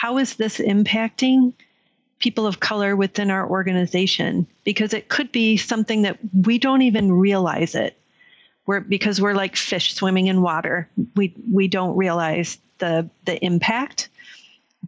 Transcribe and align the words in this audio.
how 0.00 0.18
is 0.18 0.36
this 0.36 0.58
impacting 0.58 1.54
people 2.18 2.46
of 2.46 2.60
color 2.60 2.94
within 2.94 3.30
our 3.30 3.48
organization? 3.48 4.46
Because 4.62 4.92
it 4.92 5.08
could 5.08 5.32
be 5.32 5.56
something 5.56 6.02
that 6.02 6.18
we 6.42 6.58
don't 6.58 6.82
even 6.82 7.10
realize 7.10 7.74
it. 7.74 7.98
We're, 8.66 8.80
because 8.80 9.22
we're 9.22 9.32
like 9.32 9.56
fish 9.56 9.94
swimming 9.94 10.26
in 10.26 10.42
water. 10.42 10.88
We 11.14 11.32
we 11.50 11.66
don't 11.68 11.96
realize 11.96 12.58
the 12.78 13.08
the 13.24 13.42
impact 13.42 14.10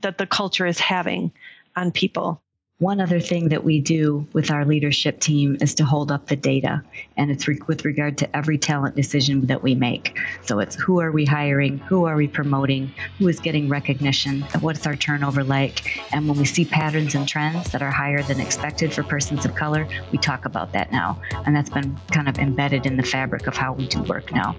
that 0.03 0.19
the 0.19 0.27
culture 0.27 0.67
is 0.67 0.79
having 0.79 1.33
on 1.75 1.91
people. 1.91 2.43
One 2.81 3.01
other 3.01 3.19
thing 3.19 3.49
that 3.49 3.65
we 3.65 3.81
do 3.81 4.25
with 4.33 4.53
our 4.53 4.65
leadership 4.65 5.19
team 5.19 5.57
is 5.61 5.75
to 5.75 5.85
hold 5.85 6.13
up 6.13 6.29
the 6.29 6.37
data, 6.37 6.81
and 7.17 7.29
it's 7.29 7.49
re- 7.49 7.59
with 7.67 7.85
regard 7.85 8.17
to 8.19 8.37
every 8.37 8.57
talent 8.57 8.95
decision 8.95 9.47
that 9.47 9.65
we 9.65 9.75
make. 9.75 10.17
So 10.45 10.61
it's 10.61 10.77
who 10.77 11.01
are 11.01 11.11
we 11.11 11.25
hiring, 11.25 11.79
who 11.79 12.05
are 12.05 12.15
we 12.15 12.29
promoting, 12.29 12.93
who 13.19 13.27
is 13.27 13.41
getting 13.41 13.69
recognition, 13.69 14.43
what's 14.61 14.87
our 14.87 14.95
turnover 14.95 15.43
like, 15.43 16.15
and 16.15 16.29
when 16.29 16.39
we 16.39 16.45
see 16.45 16.65
patterns 16.65 17.17
and 17.17 17.27
trends 17.27 17.73
that 17.73 17.83
are 17.83 17.91
higher 17.91 18.23
than 18.23 18.39
expected 18.39 18.93
for 18.93 19.03
persons 19.03 19.45
of 19.45 19.57
color, 19.57 19.89
we 20.13 20.19
talk 20.19 20.45
about 20.45 20.73
that 20.73 20.93
now, 20.93 21.21
and 21.47 21.57
that's 21.57 21.71
been 21.71 21.99
kind 22.13 22.29
of 22.29 22.39
embedded 22.39 22.87
in 22.87 22.97
the 22.97 23.03
fabric 23.03 23.49
of 23.49 23.57
how 23.57 23.73
we 23.73 23.89
do 23.89 24.01
work 24.05 24.33
now. 24.33 24.55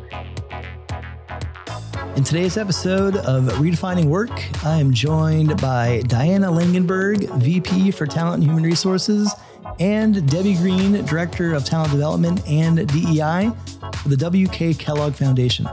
In 2.15 2.23
today's 2.23 2.57
episode 2.57 3.15
of 3.17 3.43
Redefining 3.59 4.05
Work, 4.05 4.31
I 4.65 4.79
am 4.79 4.91
joined 4.93 5.61
by 5.61 6.01
Dianna 6.05 6.51
Langenburg, 6.51 7.29
VP 7.39 7.91
for 7.91 8.05
Talent 8.05 8.41
and 8.41 8.43
Human 8.43 8.63
Resources, 8.63 9.33
and 9.79 10.29
Debbie 10.29 10.55
Green, 10.55 11.05
Director 11.05 11.53
of 11.53 11.63
Talent 11.63 11.91
Development 11.91 12.45
and 12.47 12.87
DEI 12.87 13.51
for 14.01 14.09
the 14.09 14.17
W.K. 14.17 14.73
Kellogg 14.73 15.13
Foundation. 15.13 15.67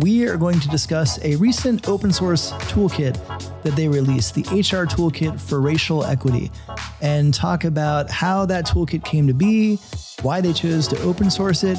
We 0.00 0.28
are 0.28 0.36
going 0.36 0.60
to 0.60 0.68
discuss 0.68 1.18
a 1.24 1.36
recent 1.36 1.88
open 1.88 2.12
source 2.12 2.52
toolkit 2.52 3.14
that 3.62 3.74
they 3.76 3.88
released, 3.88 4.34
the 4.34 4.42
HR 4.42 4.84
Toolkit 4.86 5.40
for 5.40 5.60
Racial 5.60 6.04
Equity, 6.04 6.52
and 7.00 7.32
talk 7.32 7.64
about 7.64 8.10
how 8.10 8.44
that 8.46 8.66
toolkit 8.66 9.04
came 9.04 9.26
to 9.26 9.34
be, 9.34 9.76
why 10.20 10.40
they 10.40 10.52
chose 10.52 10.86
to 10.88 11.00
open 11.02 11.30
source 11.30 11.64
it, 11.64 11.78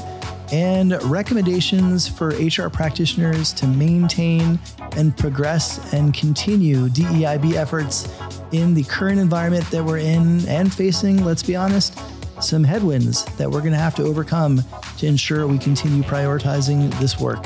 and 0.52 1.02
recommendations 1.04 2.08
for 2.08 2.30
HR 2.30 2.70
practitioners 2.70 3.54
to 3.54 3.68
maintain 3.68 4.60
and 4.96 5.16
progress 5.18 5.94
and 5.94 6.14
continue 6.14 6.88
DEIB 6.88 7.54
efforts 7.54 8.08
in 8.52 8.74
the 8.74 8.84
current 8.84 9.20
environment 9.20 9.70
that 9.72 9.84
we're 9.84 9.98
in 9.98 10.48
and 10.48 10.74
facing, 10.74 11.24
let's 11.24 11.44
be 11.44 11.56
honest, 11.56 12.00
some 12.42 12.64
headwinds 12.64 13.26
that 13.36 13.50
we're 13.50 13.60
going 13.60 13.72
to 13.72 13.78
have 13.78 13.96
to 13.96 14.04
overcome 14.04 14.62
to 14.98 15.08
ensure 15.08 15.48
we 15.48 15.58
continue 15.58 16.04
prioritizing 16.04 16.98
this 17.00 17.20
work. 17.20 17.46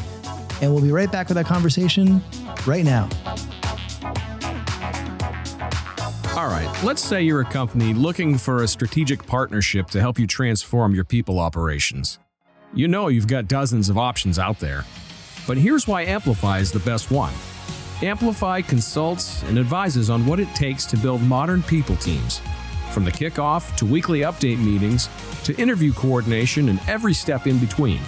And 0.61 0.71
we'll 0.71 0.83
be 0.83 0.91
right 0.91 1.11
back 1.11 1.27
with 1.27 1.37
that 1.37 1.45
conversation 1.45 2.21
right 2.67 2.85
now. 2.85 3.09
All 6.35 6.47
right, 6.47 6.69
let's 6.83 7.03
say 7.03 7.21
you're 7.21 7.41
a 7.41 7.45
company 7.45 7.93
looking 7.93 8.37
for 8.37 8.63
a 8.63 8.67
strategic 8.67 9.25
partnership 9.25 9.87
to 9.87 9.99
help 9.99 10.17
you 10.17 10.27
transform 10.27 10.95
your 10.95 11.03
people 11.03 11.39
operations. 11.39 12.19
You 12.73 12.87
know 12.87 13.09
you've 13.09 13.27
got 13.27 13.49
dozens 13.49 13.89
of 13.89 13.97
options 13.97 14.39
out 14.39 14.57
there. 14.59 14.85
But 15.45 15.57
here's 15.57 15.89
why 15.89 16.03
Amplify 16.03 16.59
is 16.59 16.71
the 16.71 16.79
best 16.79 17.11
one. 17.11 17.33
Amplify 18.01 18.61
consults 18.61 19.43
and 19.43 19.59
advises 19.59 20.09
on 20.09 20.25
what 20.25 20.39
it 20.39 20.47
takes 20.55 20.85
to 20.85 20.97
build 20.97 21.21
modern 21.21 21.61
people 21.63 21.97
teams, 21.97 22.39
from 22.91 23.03
the 23.03 23.11
kickoff 23.11 23.75
to 23.75 23.85
weekly 23.85 24.21
update 24.21 24.57
meetings 24.57 25.09
to 25.43 25.55
interview 25.57 25.91
coordination 25.91 26.69
and 26.69 26.79
every 26.87 27.13
step 27.13 27.45
in 27.45 27.59
between. 27.59 27.99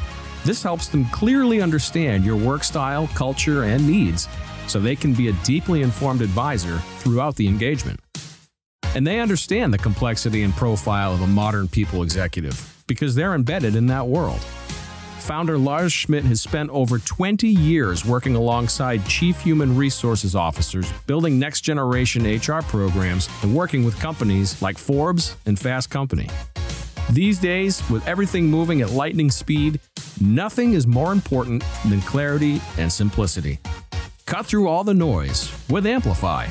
This 0.45 0.63
helps 0.63 0.87
them 0.87 1.05
clearly 1.05 1.61
understand 1.61 2.23
your 2.23 2.37
work 2.37 2.63
style, 2.63 3.07
culture, 3.15 3.63
and 3.63 3.85
needs 3.85 4.29
so 4.67 4.79
they 4.79 4.95
can 4.95 5.13
be 5.13 5.27
a 5.27 5.33
deeply 5.43 5.81
informed 5.81 6.21
advisor 6.21 6.77
throughout 6.99 7.35
the 7.35 7.49
engagement. 7.49 7.99
And 8.95 9.05
they 9.05 9.19
understand 9.19 9.73
the 9.73 9.77
complexity 9.77 10.43
and 10.43 10.53
profile 10.53 11.13
of 11.13 11.21
a 11.21 11.27
modern 11.27 11.67
people 11.67 12.01
executive 12.01 12.69
because 12.87 13.15
they're 13.15 13.33
embedded 13.33 13.75
in 13.75 13.87
that 13.87 14.07
world. 14.07 14.45
Founder 15.23 15.57
Lars 15.57 15.93
Schmidt 15.93 16.25
has 16.25 16.41
spent 16.41 16.69
over 16.71 16.99
20 16.99 17.47
years 17.47 18.03
working 18.03 18.35
alongside 18.35 19.05
chief 19.05 19.39
human 19.39 19.73
resources 19.77 20.35
officers, 20.35 20.91
building 21.07 21.39
next 21.39 21.61
generation 21.61 22.25
HR 22.25 22.61
programs, 22.63 23.29
and 23.41 23.55
working 23.55 23.85
with 23.85 23.97
companies 24.01 24.61
like 24.61 24.77
Forbes 24.77 25.37
and 25.45 25.57
Fast 25.57 25.89
Company. 25.89 26.27
These 27.09 27.39
days, 27.39 27.81
with 27.89 28.05
everything 28.05 28.47
moving 28.47 28.81
at 28.81 28.89
lightning 28.89 29.31
speed, 29.31 29.79
nothing 30.19 30.73
is 30.73 30.85
more 30.85 31.13
important 31.13 31.63
than 31.87 32.01
clarity 32.01 32.61
and 32.77 32.91
simplicity. 32.91 33.59
Cut 34.25 34.45
through 34.45 34.67
all 34.67 34.83
the 34.83 34.93
noise 34.93 35.53
with 35.69 35.85
Amplify. 35.85 36.47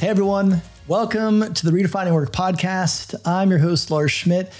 Hey 0.00 0.08
everyone, 0.08 0.60
welcome 0.86 1.54
to 1.54 1.64
the 1.66 1.72
Redefining 1.72 2.12
Work 2.12 2.30
podcast. 2.30 3.14
I'm 3.24 3.48
your 3.48 3.60
host, 3.60 3.90
Lars 3.90 4.12
Schmidt. 4.12 4.52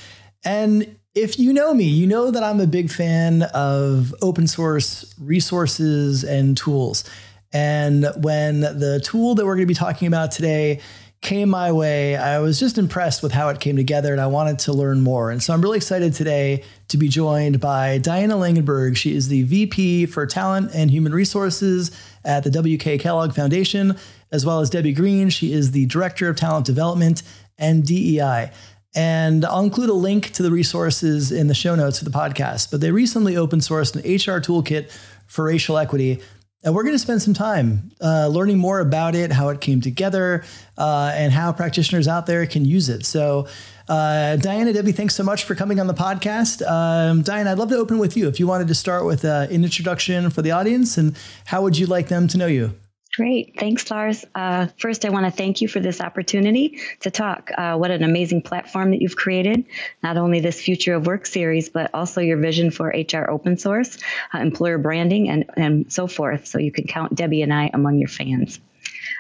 And 0.45 0.97
if 1.15 1.39
you 1.39 1.53
know 1.53 1.75
me, 1.75 1.85
you 1.85 2.07
know 2.07 2.31
that 2.31 2.43
I'm 2.43 2.61
a 2.61 2.67
big 2.67 2.91
fan 2.91 3.43
of 3.55 4.15
open 4.23 4.47
source 4.47 5.15
resources 5.21 6.25
and 6.25 6.57
tools. 6.57 7.05
And 7.53 8.07
when 8.17 8.61
the 8.61 9.01
tool 9.03 9.35
that 9.35 9.45
we're 9.45 9.57
going 9.57 9.67
to 9.67 9.67
be 9.67 9.75
talking 9.75 10.07
about 10.07 10.31
today 10.31 10.81
came 11.21 11.51
my 11.51 11.73
way, 11.73 12.17
I 12.17 12.39
was 12.39 12.59
just 12.59 12.79
impressed 12.79 13.23
with 13.23 13.33
how 13.33 13.49
it 13.49 13.61
came 13.61 13.77
together 13.77 14.13
and 14.13 14.21
I 14.21 14.29
wanted 14.29 14.61
to 14.61 14.73
learn 14.73 15.01
more. 15.01 15.31
And 15.31 15.43
so 15.43 15.53
I'm 15.53 15.61
really 15.61 15.77
excited 15.77 16.15
today 16.15 16.65
to 16.89 16.97
be 16.97 17.09
joined 17.09 17.61
by 17.61 17.99
Dianna 17.99 18.35
Langenburg. 18.35 18.97
She 18.97 19.15
is 19.15 19.29
the 19.29 19.43
VP 19.43 20.07
for 20.07 20.27
Talent 20.27 20.71
and 20.73 20.91
Human 20.91 21.13
Resources 21.13 21.91
at 22.25 22.45
the 22.45 22.51
W.K. 22.51 22.99
Kellogg 22.99 23.35
Foundation 23.35 23.97
as 24.33 24.47
well 24.47 24.61
as 24.61 24.71
Debbie 24.71 24.93
Green. 24.93 25.29
She 25.29 25.53
is 25.53 25.73
the 25.73 25.87
Director 25.87 26.29
of 26.29 26.37
Talent 26.37 26.67
Development 26.67 27.23
and 27.59 27.85
DEI. 27.85 28.51
And 28.95 29.45
I'll 29.45 29.63
include 29.63 29.91
a 29.91 29.95
link 29.95 30.33
to 30.33 30.43
the 30.43 30.51
resources 30.51 31.31
in 31.31 31.47
the 31.47 31.55
show 31.55 31.75
notes 31.75 31.99
for 31.99 32.05
the 32.05 32.11
podcast. 32.11 32.71
But 32.71 32.81
they 32.81 32.91
recently 32.91 33.37
open 33.37 33.61
sourced 33.61 33.95
an 33.95 34.01
HR 34.01 34.41
toolkit 34.41 34.91
for 35.27 35.45
racial 35.45 35.79
equity. 35.79 36.21
And 36.63 36.75
we're 36.75 36.83
going 36.83 36.95
to 36.95 36.99
spend 36.99 37.23
some 37.23 37.33
time 37.33 37.91
uh, 38.03 38.29
learning 38.29 38.59
more 38.59 38.81
about 38.81 39.15
it, 39.15 39.33
how 39.33 39.49
it 39.49 39.63
came 39.63 39.81
together, 39.81 40.45
uh, 40.77 41.13
and 41.15 41.33
how 41.33 41.53
practitioners 41.53 42.07
out 42.07 42.27
there 42.27 42.45
can 42.47 42.67
use 42.67 42.91
it. 42.91 43.07
So, 43.07 43.49
uh, 43.89 44.37
Dianna, 44.39 44.75
Debbie, 44.75 44.93
thanks 44.93 45.15
so 45.15 45.23
much 45.23 45.45
for 45.45 45.55
coming 45.55 45.81
on 45.81 45.87
the 45.87 45.95
podcast. 45.95 46.61
Um, 46.69 47.23
Dianna, 47.23 47.53
I'd 47.53 47.59
love 47.59 47.71
to 47.71 47.77
open 47.77 47.99
with 47.99 48.15
you 48.15 48.29
if 48.29 48.39
you 48.39 48.47
wanted 48.47 48.69
to 48.69 48.75
start 48.75 49.07
with 49.07 49.25
uh, 49.25 49.47
an 49.51 49.65
introduction 49.65 50.29
for 50.29 50.43
the 50.43 50.51
audience 50.51 50.99
and 50.99 51.17
how 51.47 51.63
would 51.63 51.79
you 51.79 51.87
like 51.87 52.09
them 52.09 52.29
to 52.29 52.37
know 52.37 52.47
you? 52.47 52.75
Great. 53.21 53.61
Thanks, 53.61 53.91
Lars. 53.91 54.25
Uh, 54.35 54.69
first, 54.79 55.05
I 55.05 55.11
want 55.11 55.27
to 55.27 55.31
thank 55.31 55.61
you 55.61 55.69
for 55.69 55.79
this 55.79 56.01
opportunity 56.01 56.79
to 57.01 57.11
talk. 57.11 57.51
Uh, 57.55 57.77
what 57.77 57.91
an 57.91 58.03
amazing 58.03 58.41
platform 58.41 58.93
that 58.93 59.03
you've 59.03 59.15
created. 59.15 59.67
Not 60.03 60.17
only 60.17 60.41
this 60.41 60.59
Future 60.59 60.95
of 60.95 61.07
Work 61.07 61.27
series, 61.27 61.69
but 61.69 61.91
also 61.93 62.23
your 62.23 62.39
vision 62.39 62.71
for 62.71 62.87
HR 62.89 63.31
open 63.31 63.59
source, 63.59 63.99
uh, 64.33 64.39
employer 64.39 64.79
branding, 64.79 65.29
and, 65.29 65.45
and 65.55 65.93
so 65.93 66.07
forth. 66.07 66.47
So 66.47 66.59
you 66.59 66.73
can 66.73 66.87
count 66.87 67.15
Debbie 67.15 67.43
and 67.43 67.53
I 67.53 67.69
among 67.75 67.99
your 67.99 68.09
fans. 68.09 68.59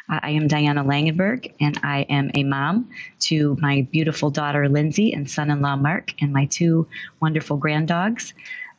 Uh, 0.08 0.20
I 0.22 0.30
am 0.30 0.48
Dianna 0.48 0.82
Langenburg, 0.82 1.52
and 1.60 1.78
I 1.82 2.06
am 2.08 2.30
a 2.34 2.42
mom 2.42 2.88
to 3.28 3.58
my 3.60 3.86
beautiful 3.92 4.30
daughter 4.30 4.66
Lindsay 4.70 5.12
and 5.12 5.30
son 5.30 5.50
in 5.50 5.60
law 5.60 5.76
Mark, 5.76 6.14
and 6.22 6.32
my 6.32 6.46
two 6.46 6.88
wonderful 7.20 7.58
granddogs 7.58 8.32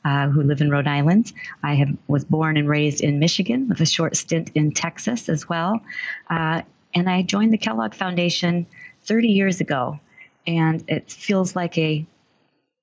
uh, 0.05 0.29
who 0.29 0.43
live 0.43 0.61
in 0.61 0.69
Rhode 0.69 0.87
Island. 0.87 1.31
I 1.63 1.75
have, 1.75 1.89
was 2.07 2.25
born 2.25 2.57
and 2.57 2.67
raised 2.67 3.01
in 3.01 3.19
Michigan 3.19 3.67
with 3.69 3.81
a 3.81 3.85
short 3.85 4.15
stint 4.15 4.51
in 4.55 4.71
Texas 4.71 5.29
as 5.29 5.47
well. 5.47 5.81
Uh, 6.29 6.61
and 6.93 7.09
I 7.09 7.21
joined 7.21 7.53
the 7.53 7.57
Kellogg 7.57 7.93
Foundation 7.93 8.65
30 9.03 9.27
years 9.27 9.61
ago. 9.61 9.99
And 10.47 10.83
it 10.87 11.11
feels 11.11 11.55
like 11.55 11.77
a 11.77 12.05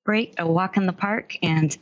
great 0.06 0.34
a 0.38 0.46
walk 0.46 0.76
in 0.76 0.86
the 0.86 0.92
park. 0.92 1.36
And 1.42 1.76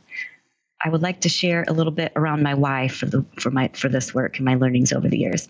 I 0.85 0.89
would 0.89 1.03
like 1.03 1.21
to 1.21 1.29
share 1.29 1.65
a 1.69 1.73
little 1.73 1.93
bit 1.93 2.13
around 2.17 2.43
my 2.43 2.55
why 2.55 2.89
for 2.89 3.07
the 3.07 3.25
for 3.39 3.51
my 3.51 3.71
for 3.75 3.89
this 3.89 4.15
work 4.15 4.37
and 4.37 4.45
my 4.45 4.55
learnings 4.55 4.93
over 4.93 5.09
the 5.09 5.19
years. 5.19 5.49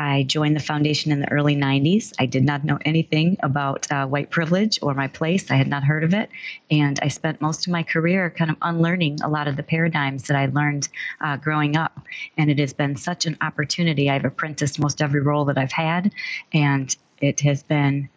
I 0.00 0.22
joined 0.22 0.56
the 0.56 0.60
foundation 0.60 1.12
in 1.12 1.20
the 1.20 1.30
early 1.30 1.54
90s. 1.54 2.14
I 2.18 2.24
did 2.24 2.42
not 2.42 2.64
know 2.64 2.78
anything 2.86 3.36
about 3.42 3.86
uh, 3.92 4.06
white 4.06 4.30
privilege 4.30 4.78
or 4.80 4.94
my 4.94 5.08
place. 5.08 5.50
I 5.50 5.56
had 5.56 5.68
not 5.68 5.84
heard 5.84 6.04
of 6.04 6.14
it. 6.14 6.30
And 6.70 6.98
I 7.02 7.08
spent 7.08 7.42
most 7.42 7.66
of 7.66 7.72
my 7.72 7.82
career 7.82 8.30
kind 8.30 8.50
of 8.50 8.56
unlearning 8.62 9.18
a 9.22 9.28
lot 9.28 9.46
of 9.46 9.58
the 9.58 9.62
paradigms 9.62 10.26
that 10.28 10.38
I 10.38 10.46
learned 10.46 10.88
uh, 11.20 11.36
growing 11.36 11.76
up. 11.76 12.00
And 12.38 12.50
it 12.50 12.58
has 12.60 12.72
been 12.72 12.96
such 12.96 13.26
an 13.26 13.36
opportunity. 13.42 14.08
I've 14.08 14.24
apprenticed 14.24 14.78
most 14.78 15.02
every 15.02 15.20
role 15.20 15.44
that 15.44 15.58
I've 15.58 15.70
had, 15.70 16.14
and 16.54 16.96
it 17.20 17.40
has 17.40 17.62
been 17.62 18.08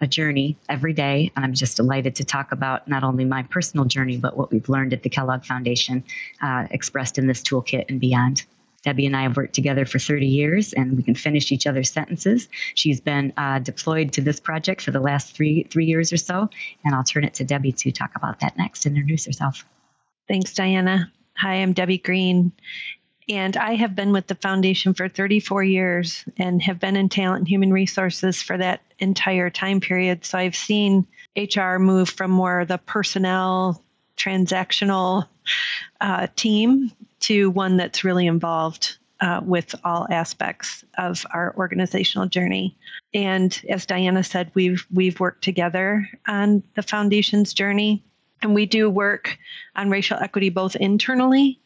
a 0.00 0.06
journey 0.06 0.56
every 0.68 0.92
day. 0.92 1.32
And 1.34 1.44
I'm 1.44 1.54
just 1.54 1.76
delighted 1.76 2.14
to 2.16 2.24
talk 2.24 2.52
about 2.52 2.86
not 2.86 3.02
only 3.02 3.24
my 3.24 3.42
personal 3.42 3.84
journey, 3.84 4.16
but 4.16 4.36
what 4.36 4.52
we've 4.52 4.68
learned 4.68 4.92
at 4.92 5.02
the 5.02 5.10
Kellogg 5.10 5.44
Foundation, 5.44 6.04
uh, 6.40 6.68
expressed 6.70 7.18
in 7.18 7.26
this 7.26 7.42
toolkit 7.42 7.86
and 7.88 7.98
beyond. 7.98 8.44
Debbie 8.82 9.06
and 9.06 9.16
I 9.16 9.22
have 9.22 9.36
worked 9.36 9.54
together 9.54 9.84
for 9.84 9.98
30 9.98 10.26
years, 10.26 10.72
and 10.72 10.96
we 10.96 11.02
can 11.02 11.14
finish 11.14 11.52
each 11.52 11.66
other's 11.66 11.90
sentences. 11.90 12.48
She's 12.74 13.00
been 13.00 13.32
uh, 13.36 13.60
deployed 13.60 14.12
to 14.14 14.20
this 14.20 14.40
project 14.40 14.82
for 14.82 14.90
the 14.90 15.00
last 15.00 15.34
three 15.34 15.64
three 15.64 15.86
years 15.86 16.12
or 16.12 16.16
so, 16.16 16.50
and 16.84 16.94
I'll 16.94 17.04
turn 17.04 17.24
it 17.24 17.34
to 17.34 17.44
Debbie 17.44 17.72
to 17.72 17.92
talk 17.92 18.12
about 18.16 18.40
that 18.40 18.56
next. 18.56 18.86
Introduce 18.86 19.26
herself. 19.26 19.64
Thanks, 20.28 20.52
Dianna. 20.52 21.10
Hi, 21.36 21.54
I'm 21.54 21.72
Debbie 21.72 21.98
Green. 21.98 22.52
And 23.28 23.56
I 23.56 23.74
have 23.76 23.94
been 23.94 24.12
with 24.12 24.26
the 24.26 24.34
foundation 24.34 24.94
for 24.94 25.08
34 25.08 25.62
years 25.62 26.24
and 26.38 26.60
have 26.62 26.80
been 26.80 26.96
in 26.96 27.08
talent 27.08 27.38
and 27.38 27.48
human 27.48 27.72
resources 27.72 28.42
for 28.42 28.58
that 28.58 28.80
entire 28.98 29.48
time 29.48 29.80
period. 29.80 30.24
So 30.24 30.38
I've 30.38 30.56
seen 30.56 31.06
HR 31.36 31.78
move 31.78 32.10
from 32.10 32.30
more 32.30 32.64
the 32.64 32.78
personnel, 32.78 33.82
transactional 34.16 35.28
uh, 36.00 36.26
team 36.34 36.90
to 37.22 37.50
one 37.50 37.76
that's 37.76 38.04
really 38.04 38.26
involved 38.26 38.98
uh, 39.20 39.40
with 39.44 39.74
all 39.84 40.06
aspects 40.10 40.84
of 40.98 41.24
our 41.32 41.54
organizational 41.56 42.26
journey. 42.26 42.76
And 43.14 43.58
as 43.68 43.86
Dianna 43.86 44.24
said, 44.24 44.50
we've 44.54 44.84
we've 44.92 45.20
worked 45.20 45.44
together 45.44 46.08
on 46.26 46.62
the 46.74 46.82
foundation's 46.82 47.54
journey, 47.54 48.02
and 48.42 48.54
we 48.54 48.66
do 48.66 48.90
work 48.90 49.38
on 49.76 49.90
racial 49.90 50.18
equity 50.18 50.50
both 50.50 50.76
internally 50.76 51.60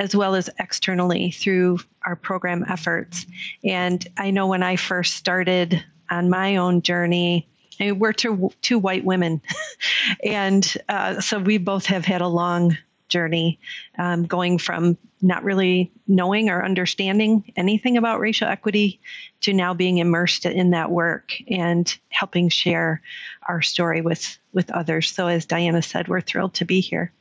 as 0.00 0.16
well 0.16 0.34
as 0.34 0.48
externally 0.58 1.30
through 1.30 1.78
our 2.06 2.16
program 2.16 2.64
efforts. 2.68 3.26
And 3.62 4.04
I 4.16 4.30
know 4.30 4.46
when 4.46 4.62
I 4.62 4.76
first 4.76 5.14
started 5.14 5.84
on 6.08 6.30
my 6.30 6.56
own 6.56 6.80
journey, 6.80 7.46
I 7.78 7.84
mean, 7.84 7.98
we're 7.98 8.14
two, 8.14 8.50
two 8.62 8.78
white 8.78 9.04
women. 9.04 9.42
and 10.24 10.74
uh, 10.88 11.20
so 11.20 11.38
we 11.38 11.58
both 11.58 11.84
have 11.86 12.06
had 12.06 12.22
a 12.22 12.26
long 12.26 12.78
journey 13.10 13.60
um, 13.98 14.24
going 14.24 14.58
from 14.58 14.96
not 15.22 15.44
really 15.44 15.92
knowing 16.08 16.48
or 16.48 16.64
understanding 16.64 17.52
anything 17.56 17.96
about 17.96 18.20
racial 18.20 18.48
equity 18.48 19.00
to 19.40 19.52
now 19.52 19.74
being 19.74 19.98
immersed 19.98 20.46
in 20.46 20.70
that 20.70 20.90
work 20.90 21.32
and 21.50 21.98
helping 22.08 22.48
share 22.48 23.02
our 23.48 23.60
story 23.60 24.00
with 24.00 24.38
with 24.52 24.70
others. 24.70 25.10
So 25.10 25.26
as 25.26 25.46
Dianna 25.46 25.84
said 25.84 26.08
we're 26.08 26.20
thrilled 26.20 26.54
to 26.54 26.64
be 26.64 26.80
here. 26.80 27.12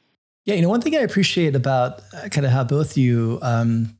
Yeah, 0.45 0.55
you 0.55 0.61
know, 0.61 0.69
one 0.69 0.81
thing 0.81 0.95
I 0.95 1.01
appreciate 1.01 1.55
about 1.55 2.01
uh, 2.13 2.29
kind 2.29 2.45
of 2.45 2.51
how 2.51 2.63
both 2.63 2.97
you 2.97 3.39
um, 3.41 3.97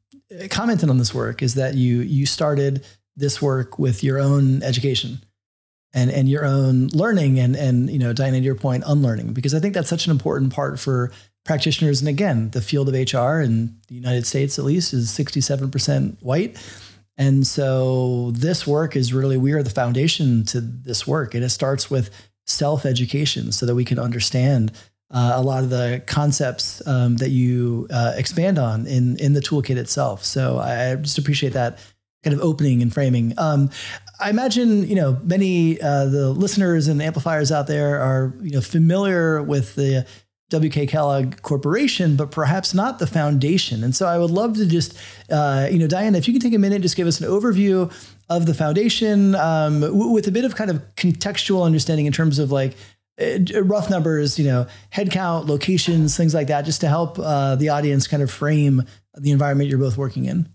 commented 0.50 0.90
on 0.90 0.98
this 0.98 1.14
work 1.14 1.42
is 1.42 1.56
that 1.56 1.76
you 1.76 2.02
you 2.02 2.26
started 2.26 2.86
this 3.16 3.42
work 3.42 3.78
with 3.78 4.04
your 4.04 4.20
own 4.20 4.64
education 4.64 5.20
and 5.94 6.10
and 6.10 6.30
your 6.30 6.46
own 6.46 6.88
learning 6.88 7.40
and 7.40 7.56
and 7.56 7.90
you 7.90 8.00
know, 8.00 8.14
Dianna, 8.14 8.38
to 8.38 8.40
your 8.40 8.56
point, 8.56 8.84
unlearning 8.88 9.34
because 9.34 9.54
I 9.54 9.60
think 9.60 9.74
that's 9.74 9.90
such 9.90 10.06
an 10.06 10.12
important 10.12 10.54
part 10.54 10.80
for 10.80 11.12
practitioners. 11.50 12.00
And 12.00 12.08
again, 12.08 12.52
the 12.52 12.62
field 12.62 12.88
of 12.90 12.94
HR 12.94 13.42
in 13.42 13.76
the 13.88 13.96
United 13.96 14.28
States, 14.28 14.60
at 14.60 14.66
least, 14.66 14.94
is 14.94 15.10
sixty 15.10 15.42
seven 15.42 15.72
percent 15.72 16.20
white. 16.22 16.62
And 17.18 17.46
so 17.48 18.30
this 18.36 18.68
work 18.68 18.96
is 18.96 19.12
really 19.12 19.36
we 19.36 19.54
are 19.54 19.64
the 19.64 19.72
foundation 19.72 20.46
to 20.46 20.62
this 20.62 21.08
work, 21.08 21.34
and 21.34 21.44
it 21.44 21.50
starts 21.50 21.90
with 21.90 22.12
self 22.46 22.86
education 22.86 23.52
so 23.52 23.66
that 23.66 23.74
we 23.74 23.84
can 23.84 23.98
understand 23.98 24.72
uh, 25.10 25.32
a 25.34 25.42
lot 25.42 25.64
of 25.64 25.72
the 25.72 26.04
concepts 26.06 26.86
um, 26.88 27.18
that 27.18 27.32
you 27.32 27.88
uh, 27.90 28.14
expand 28.16 28.60
on 28.60 28.86
in 28.86 29.18
in 29.18 29.34
the 29.34 29.42
toolkit 29.42 29.76
itself. 29.76 30.24
So 30.24 30.60
I 30.60 30.98
just 30.98 31.18
appreciate 31.18 31.54
that 31.54 31.80
kind 32.24 32.36
of 32.36 32.42
opening 32.44 32.84
and 32.84 32.94
framing. 32.94 33.34
Um, 33.40 33.72
I 34.20 34.30
imagine 34.30 34.88
you 34.88 34.94
know 34.94 35.20
many 35.24 35.82
uh, 35.82 36.06
the 36.06 36.30
listeners 36.30 36.88
and 36.88 37.02
amplifiers 37.02 37.52
out 37.52 37.66
there 37.66 38.00
are 38.00 38.36
you 38.40 38.52
know 38.52 38.62
familiar 38.62 39.42
with 39.42 39.74
the 39.74 40.06
WK 40.52 40.88
Kellogg 40.88 41.42
Corporation, 41.42 42.16
but 42.16 42.32
perhaps 42.32 42.74
not 42.74 43.00
the 43.00 43.08
foundation. 43.08 43.84
And 43.84 43.96
so 43.96 44.08
I 44.08 44.18
would 44.18 44.32
love 44.32 44.56
to 44.58 44.66
just, 44.66 44.98
uh, 45.30 45.68
you 45.72 45.78
know, 45.78 45.88
Dianna, 45.88 46.18
if 46.18 46.28
you 46.28 46.34
can 46.34 46.42
take 46.42 46.54
a 46.54 46.60
minute, 46.60 46.82
just 46.82 46.96
give 46.96 47.08
us 47.08 47.22
an 47.22 47.28
overview 47.28 47.92
of 48.30 48.46
the 48.46 48.54
foundation 48.54 49.36
um, 49.36 49.82
w- 49.82 50.10
with 50.10 50.28
a 50.28 50.32
bit 50.32 50.46
of 50.46 50.56
kind 50.56 50.72
of 50.72 50.84
contextual 50.96 51.66
understanding 51.66 52.06
in 52.06 52.14
terms 52.14 52.40
of 52.40 52.52
like 52.52 52.76
uh, 53.22 53.64
rough 53.64 53.90
numbers, 53.90 54.40
you 54.40 54.46
know, 54.46 54.66
headcount, 54.94 55.48
locations, 55.48 56.18
things 56.18 56.34
like 56.34 56.48
that, 56.48 56.64
just 56.64 56.82
to 56.82 56.88
help 56.88 57.20
uh, 57.20 57.56
the 57.56 57.70
audience 57.70 58.08
kind 58.08 58.24
of 58.24 58.32
frame 58.32 58.84
the 59.18 59.32
environment 59.32 59.70
you're 59.70 59.80
both 59.80 59.98
working 59.98 60.26
in. 60.26 60.50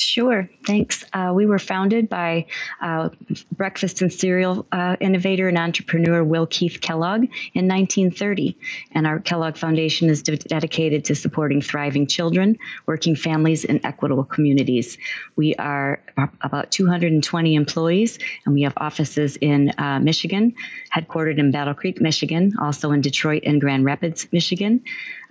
Sure, 0.00 0.48
thanks. 0.64 1.04
Uh, 1.12 1.30
we 1.34 1.44
were 1.44 1.58
founded 1.58 2.08
by 2.08 2.46
uh, 2.80 3.10
breakfast 3.52 4.00
and 4.00 4.10
cereal 4.10 4.64
uh, 4.72 4.96
innovator 4.98 5.46
and 5.46 5.58
entrepreneur 5.58 6.24
Will 6.24 6.46
Keith 6.46 6.80
Kellogg 6.80 7.24
in 7.52 7.68
1930. 7.68 8.56
And 8.92 9.06
our 9.06 9.20
Kellogg 9.20 9.58
Foundation 9.58 10.08
is 10.08 10.22
de- 10.22 10.38
dedicated 10.38 11.04
to 11.04 11.14
supporting 11.14 11.60
thriving 11.60 12.06
children, 12.06 12.56
working 12.86 13.14
families, 13.14 13.66
and 13.66 13.78
equitable 13.84 14.24
communities. 14.24 14.96
We 15.36 15.54
are 15.56 16.00
about 16.40 16.70
220 16.70 17.54
employees, 17.54 18.18
and 18.46 18.54
we 18.54 18.62
have 18.62 18.72
offices 18.78 19.36
in 19.36 19.70
uh, 19.76 20.00
Michigan, 20.00 20.54
headquartered 20.94 21.36
in 21.36 21.50
Battle 21.50 21.74
Creek, 21.74 22.00
Michigan, 22.00 22.54
also 22.58 22.92
in 22.92 23.02
Detroit 23.02 23.42
and 23.44 23.60
Grand 23.60 23.84
Rapids, 23.84 24.26
Michigan, 24.32 24.82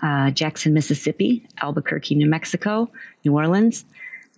uh, 0.04 0.30
Jackson, 0.30 0.76
Mississippi, 0.76 1.48
Albuquerque, 1.60 2.14
New 2.14 2.28
Mexico, 2.28 2.88
New 3.26 3.36
Orleans. 3.36 3.84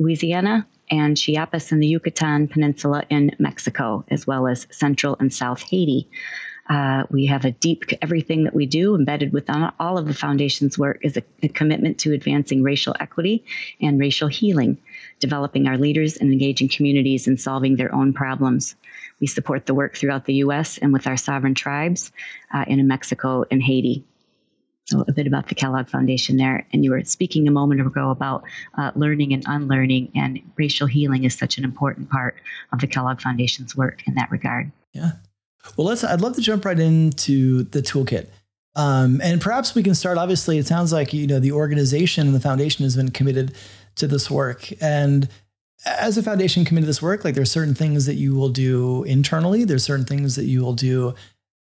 Louisiana, 0.02 0.68
and 0.90 1.16
Chiapas 1.16 1.72
in 1.72 1.80
the 1.80 1.88
Yucatan 1.88 2.48
Peninsula 2.48 3.04
in 3.10 3.36
Mexico, 3.40 4.04
as 4.10 4.28
well 4.28 4.48
as 4.48 4.68
Central 4.72 5.16
and 5.20 5.34
South 5.34 5.62
Haiti. 5.62 6.08
Uh, 6.70 7.04
we 7.10 7.26
have 7.26 7.44
a 7.44 7.52
deep, 7.52 7.84
everything 8.02 8.44
that 8.44 8.54
we 8.54 8.66
do 8.66 8.96
embedded 8.96 9.34
within 9.34 9.70
all 9.80 9.98
of 9.98 10.08
the 10.08 10.14
foundation's 10.14 10.78
work 10.78 11.00
is 11.02 11.18
a, 11.18 11.24
a, 11.44 11.50
commitment 11.50 11.98
to 11.98 12.14
advancing 12.14 12.62
racial 12.62 12.96
equity 13.00 13.44
and 13.82 14.00
racial 14.00 14.28
healing, 14.28 14.78
developing 15.20 15.68
our 15.68 15.78
leaders 15.78 16.18
and 16.18 16.32
engaging 16.32 16.70
communities 16.70 17.28
in 17.28 17.38
solving 17.38 17.76
their 17.76 17.94
own 17.94 18.14
problems. 18.14 18.76
We 19.20 19.28
support 19.28 19.66
the 19.66 19.74
work 19.74 19.98
throughout 19.98 20.26
the 20.26 20.36
U.S. 20.36 20.78
and 20.78 20.94
with 20.94 21.08
our 21.08 21.18
sovereign 21.18 21.56
tribes 21.56 22.12
uh, 22.54 22.64
in 22.68 22.88
Mexico 22.88 23.44
and 23.52 23.62
Haiti. 23.62 24.06
A 24.94 25.12
bit 25.12 25.28
about 25.28 25.48
the 25.48 25.56
Kellogg 25.56 25.88
Foundation 25.88 26.38
there. 26.38 26.66
And 26.74 26.84
you 26.84 26.92
were 26.92 27.04
speaking 27.04 27.48
a 27.48 27.52
moment 27.52 27.82
ago 27.82 28.10
about 28.10 28.44
uh, 28.78 28.92
learning 28.96 29.34
and 29.34 29.44
unlearning, 29.48 30.12
and 30.16 30.40
racial 30.58 30.88
healing 30.88 31.24
is 31.24 31.38
such 31.38 31.58
an 31.58 31.64
important 31.64 32.10
part 32.10 32.36
of 32.74 32.80
the 32.80 32.88
Kellogg 32.88 33.22
Foundation's 33.22 33.76
work 33.76 34.06
in 34.08 34.16
that 34.16 34.30
regard. 34.32 34.72
Yeah. 34.94 35.12
Well, 35.78 35.88
let's. 35.88 36.04
I'd 36.04 36.22
love 36.22 36.36
to 36.36 36.42
jump 36.42 36.66
right 36.66 36.80
into 36.80 37.64
the 37.64 37.82
toolkit. 37.82 38.28
Um, 38.76 39.20
and 39.22 39.42
perhaps 39.42 39.76
we 39.76 39.84
can 39.84 39.96
start. 39.96 40.18
Obviously, 40.18 40.58
it 40.58 40.68
sounds 40.68 40.94
like 40.94 41.14
you 41.14 41.28
know 41.28 41.40
the 41.40 41.52
organization 41.52 42.28
and 42.28 42.36
the 42.36 42.40
foundation 42.40 42.84
has 42.84 42.96
been 42.96 43.12
committed 43.12 43.54
to 43.96 44.08
this 44.08 44.32
work. 44.32 44.72
And 44.82 45.28
as 45.86 46.18
a 46.18 46.24
foundation 46.24 46.66
committed 46.66 46.86
to 46.86 46.90
this 46.90 47.02
work, 47.02 47.26
like 47.26 47.36
there's 47.36 47.52
certain 47.52 47.76
things 47.76 48.06
that 48.06 48.16
you 48.16 48.36
will 48.36 48.50
do 48.50 49.04
internally. 49.04 49.64
There's 49.64 49.84
certain 49.84 50.06
things 50.06 50.36
that 50.36 50.46
you 50.46 50.62
will 50.62 50.74
do 50.74 51.16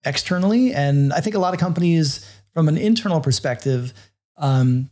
externally. 0.05 0.73
And 0.73 1.13
I 1.13 1.19
think 1.19 1.35
a 1.35 1.39
lot 1.39 1.53
of 1.53 1.59
companies 1.59 2.29
from 2.53 2.67
an 2.67 2.77
internal 2.77 3.19
perspective, 3.19 3.93
um, 4.37 4.89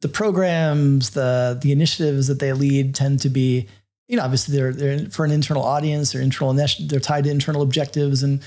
the 0.00 0.08
programs, 0.08 1.10
the 1.10 1.58
the 1.60 1.72
initiatives 1.72 2.28
that 2.28 2.38
they 2.38 2.52
lead 2.52 2.94
tend 2.94 3.20
to 3.20 3.28
be, 3.28 3.68
you 4.06 4.16
know, 4.16 4.22
obviously 4.22 4.56
they're 4.56 4.72
they're 4.72 5.10
for 5.10 5.24
an 5.24 5.32
internal 5.32 5.62
audience, 5.62 6.12
they're 6.12 6.22
internal, 6.22 6.54
they're 6.54 7.00
tied 7.00 7.24
to 7.24 7.30
internal 7.30 7.62
objectives 7.62 8.22
and 8.22 8.42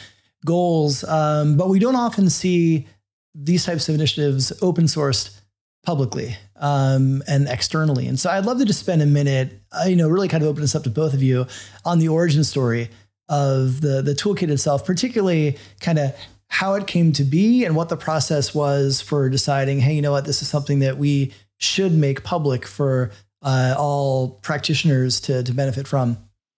goals. 0.46 1.04
Um, 1.04 1.58
but 1.58 1.70
we 1.70 1.80
don't 1.80 1.96
often 1.96 2.30
see 2.30 2.88
these 3.36 3.66
types 3.66 3.88
of 3.90 3.96
initiatives 3.96 4.52
open 4.62 4.86
sourced 4.86 5.38
publicly 5.84 6.36
um, 6.58 7.24
and 7.28 7.48
externally. 7.48 8.08
And 8.08 8.20
so 8.20 8.30
I'd 8.30 8.46
love 8.46 8.60
to 8.60 8.66
just 8.66 8.80
spend 8.80 9.02
a 9.02 9.06
minute, 9.06 9.62
uh, 9.72 9.86
you 9.88 9.96
know, 9.96 10.10
really 10.10 10.28
kind 10.28 10.44
of 10.44 10.50
open 10.50 10.62
this 10.62 10.76
up 10.76 10.84
to 10.84 10.90
both 10.90 11.14
of 11.14 11.24
you 11.24 11.48
on 11.86 12.00
the 12.00 12.08
origin 12.08 12.44
story 12.44 12.90
of 13.30 13.82
the 13.82 14.02
the 14.02 14.14
toolkit 14.14 14.50
itself, 14.50 14.86
particularly 14.86 15.58
kind 15.80 16.00
of 16.00 16.14
how 16.52 16.74
it 16.74 16.86
came 16.86 17.14
to 17.14 17.24
be 17.24 17.64
and 17.64 17.78
what 17.78 17.88
the 17.88 17.96
process 17.96 18.54
was 18.54 19.00
for 19.00 19.30
deciding, 19.30 19.80
hey, 19.80 19.94
you 19.94 20.02
know 20.02 20.12
what, 20.12 20.26
this 20.26 20.42
is 20.42 20.50
something 20.50 20.80
that 20.80 20.98
we 20.98 21.32
should 21.58 21.94
make 21.94 22.26
public 22.26 22.68
for 22.68 23.10
uh, 23.42 23.74
all 23.78 24.32
practitioners 24.42 25.22
to, 25.22 25.44
to 25.44 25.54
benefit 25.54 25.88
from. 25.88 26.18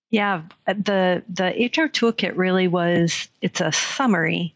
Yeah, 0.10 0.42
the 0.66 1.24
the 1.30 1.46
HR 1.46 1.88
toolkit 1.88 2.36
really 2.36 2.68
was 2.68 3.28
it's 3.42 3.62
a 3.62 3.72
summary 3.72 4.56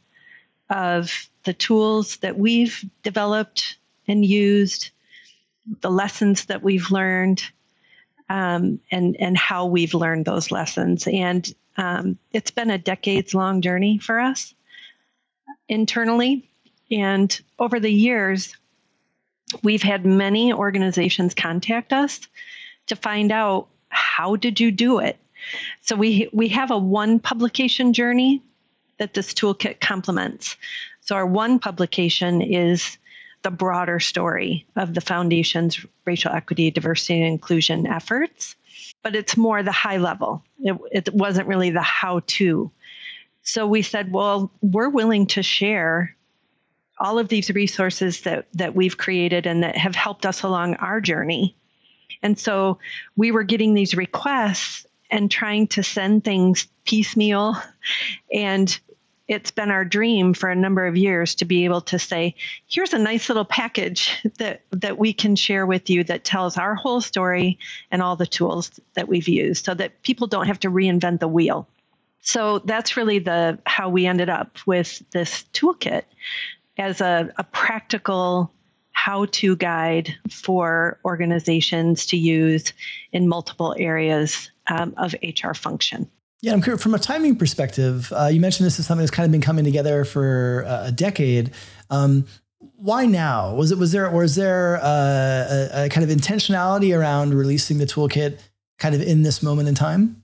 of 0.72 1.30
the 1.44 1.54
tools 1.54 2.18
that 2.18 2.40
we've 2.40 2.84
developed 3.04 3.78
and 4.08 4.26
used, 4.26 4.90
the 5.82 5.92
lessons 5.92 6.46
that 6.46 6.64
we've 6.64 6.90
learned, 6.90 7.44
um, 8.30 8.80
and 8.92 9.16
and 9.20 9.38
how 9.38 9.68
we've 9.68 9.94
learned 9.94 10.26
those 10.26 10.50
lessons. 10.52 11.08
And 11.08 11.54
um, 11.78 12.18
it's 12.34 12.52
been 12.52 12.72
a 12.72 12.78
decades 12.80 13.36
long 13.36 13.62
journey 13.62 14.00
for 14.00 14.20
us 14.20 14.56
internally. 15.70 16.50
And 16.92 17.40
over 17.60 17.80
the 17.80 17.92
years, 17.92 18.56
we've 19.64 19.84
had 19.84 20.06
many 20.06 20.54
organizations 20.54 21.34
contact 21.34 21.94
us 21.94 22.22
to 22.88 22.96
find 22.96 23.32
out 23.32 23.68
how 23.90 24.36
did 24.36 24.60
you 24.60 24.72
do 24.72 25.00
it. 25.00 25.18
So 25.82 25.96
we 25.96 26.30
we 26.34 26.48
have 26.50 26.72
a 26.72 26.78
one 26.78 27.20
publication 27.20 27.94
journey 27.94 28.42
that 28.98 29.14
this 29.14 29.34
toolkit 29.34 29.80
complements. 29.80 30.58
So 31.02 31.16
our 31.16 31.26
one 31.26 31.60
publication 31.60 32.42
is 32.42 32.98
the 33.44 33.52
broader 33.52 34.00
story 34.00 34.66
of 34.76 34.94
the 34.94 35.02
foundation's 35.02 35.86
racial 36.06 36.34
equity, 36.34 36.72
diversity, 36.72 37.22
and 37.22 37.28
inclusion 37.28 37.88
efforts, 37.88 38.56
but 39.04 39.16
it's 39.16 39.38
more 39.38 39.64
the 39.64 39.72
high 39.72 39.98
level. 39.98 40.44
It, 40.60 40.78
it 40.92 41.14
wasn't 41.14 41.48
really 41.48 41.70
the 41.70 41.82
how 41.82 42.22
to 42.28 42.72
so 43.48 43.66
we 43.66 43.82
said, 43.82 44.12
well, 44.12 44.52
we're 44.62 44.90
willing 44.90 45.28
to 45.28 45.42
share 45.42 46.16
all 47.00 47.18
of 47.18 47.30
these 47.30 47.50
resources 47.50 48.22
that, 48.22 48.48
that 48.54 48.76
we've 48.76 48.98
created 48.98 49.48
and 49.48 49.64
that 49.64 49.78
have 49.78 49.96
helped 49.96 50.26
us 50.26 50.44
along 50.44 50.76
our 50.76 51.00
journey 51.00 51.56
And 52.22 52.38
so 52.38 52.80
we 53.16 53.32
were 53.32 53.44
getting 53.44 53.74
these 53.74 53.96
requests 53.96 54.86
and 55.10 55.32
trying 55.32 55.68
to 55.68 55.84
send 55.84 56.24
things 56.24 56.68
piecemeal. 56.86 57.56
And 58.34 58.78
it's 59.28 59.52
been 59.52 59.72
our 59.72 59.86
dream 59.86 60.34
for 60.34 60.50
a 60.50 60.56
number 60.56 60.86
of 60.88 60.98
years 60.98 61.36
to 61.36 61.46
be 61.46 61.66
able 61.66 61.82
to 61.82 62.00
say, 62.00 62.36
here's 62.68 62.94
a 62.94 63.00
nice 63.00 63.30
little 63.30 63.46
package 63.46 64.12
that, 64.38 64.62
that 64.72 64.98
we 64.98 65.14
can 65.14 65.36
share 65.36 65.66
with 65.66 65.90
you 65.90 66.04
that 66.06 66.24
tells 66.24 66.58
our 66.58 66.76
whole 66.76 67.02
story 67.02 67.60
and 67.92 68.02
all 68.02 68.16
the 68.16 68.28
tools 68.28 68.80
that 68.96 69.08
we've 69.08 69.28
used 69.28 69.66
so 69.66 69.74
that 69.74 70.02
people 70.02 70.28
don't 70.28 70.48
have 70.48 70.60
to 70.62 70.72
reinvent 70.72 71.20
the 71.20 71.28
wheel. 71.28 71.68
So 72.28 72.60
that's 72.60 72.98
really 72.98 73.20
the 73.20 73.58
how 73.66 73.88
we 73.88 74.06
ended 74.06 74.28
up 74.28 74.58
with 74.66 75.02
this 75.12 75.46
toolkit 75.54 76.04
as 76.78 77.00
a, 77.00 77.32
a 77.38 77.46
practical 77.46 78.52
how-to 78.92 79.56
guide 79.56 80.14
for 80.30 81.00
organizations 81.06 82.06
to 82.08 82.18
use 82.18 82.74
in 83.14 83.30
multiple 83.30 83.74
areas 83.80 84.52
um, 84.68 84.94
of 84.98 85.16
HR 85.24 85.54
function. 85.54 86.12
Yeah, 86.42 86.52
I'm 86.52 86.62
curious, 86.62 86.84
from 86.84 86.94
a 86.94 87.00
timing 87.00 87.38
perspective, 87.38 88.12
uh, 88.12 88.26
you 88.26 88.42
mentioned 88.42 88.68
this 88.68 88.78
is 88.78 88.86
something 88.86 89.06
that's 89.06 89.16
kind 89.16 89.26
of 89.26 89.32
been 89.32 89.40
coming 89.40 89.64
together 89.64 90.04
for 90.04 90.66
uh, 90.68 90.88
a 90.88 90.92
decade. 90.92 91.52
Um, 91.90 92.26
why 92.76 93.06
now? 93.06 93.56
Was 93.56 93.72
it 93.72 93.78
was 93.78 93.94
there 93.94 94.22
is 94.22 94.36
there 94.36 94.82
uh, 94.84 94.90
a, 94.90 95.86
a, 95.86 95.90
kind 95.90 96.04
of 96.04 96.16
intentionality 96.16 96.96
around 96.96 97.34
releasing 97.36 97.78
the 97.78 97.86
toolkit 97.86 98.40
kind 98.80 98.94
of 98.94 99.02
in 99.02 99.24
this 99.24 99.42
moment 99.42 99.70
in 99.70 99.76
time? 99.76 100.24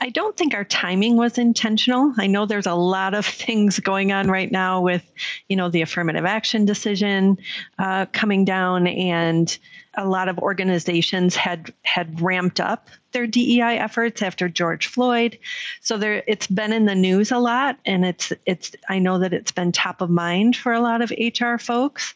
I 0.00 0.10
don't 0.10 0.36
think 0.36 0.54
our 0.54 0.64
timing 0.64 1.16
was 1.16 1.38
intentional. 1.38 2.12
I 2.18 2.26
know 2.26 2.46
there's 2.46 2.66
a 2.66 2.74
lot 2.74 3.14
of 3.14 3.24
things 3.26 3.78
going 3.80 4.12
on 4.12 4.28
right 4.28 4.50
now 4.50 4.80
with, 4.82 5.02
you 5.48 5.56
know, 5.56 5.68
the 5.68 5.82
affirmative 5.82 6.24
action 6.24 6.64
decision 6.64 7.38
uh, 7.78 8.06
coming 8.12 8.44
down, 8.44 8.86
and 8.86 9.56
a 9.96 10.06
lot 10.06 10.28
of 10.28 10.38
organizations 10.38 11.34
had 11.34 11.72
had 11.82 12.20
ramped 12.20 12.60
up 12.60 12.88
their 13.12 13.26
DEI 13.26 13.78
efforts 13.78 14.22
after 14.22 14.48
George 14.48 14.86
Floyd. 14.86 15.38
So 15.80 15.96
there, 15.98 16.22
it's 16.26 16.46
been 16.46 16.72
in 16.72 16.84
the 16.84 16.94
news 16.94 17.32
a 17.32 17.38
lot, 17.38 17.78
and 17.84 18.04
it's 18.04 18.32
it's. 18.46 18.72
I 18.88 18.98
know 18.98 19.18
that 19.18 19.32
it's 19.32 19.52
been 19.52 19.72
top 19.72 20.02
of 20.02 20.10
mind 20.10 20.56
for 20.56 20.72
a 20.72 20.80
lot 20.80 21.02
of 21.02 21.10
HR 21.10 21.56
folks. 21.56 22.14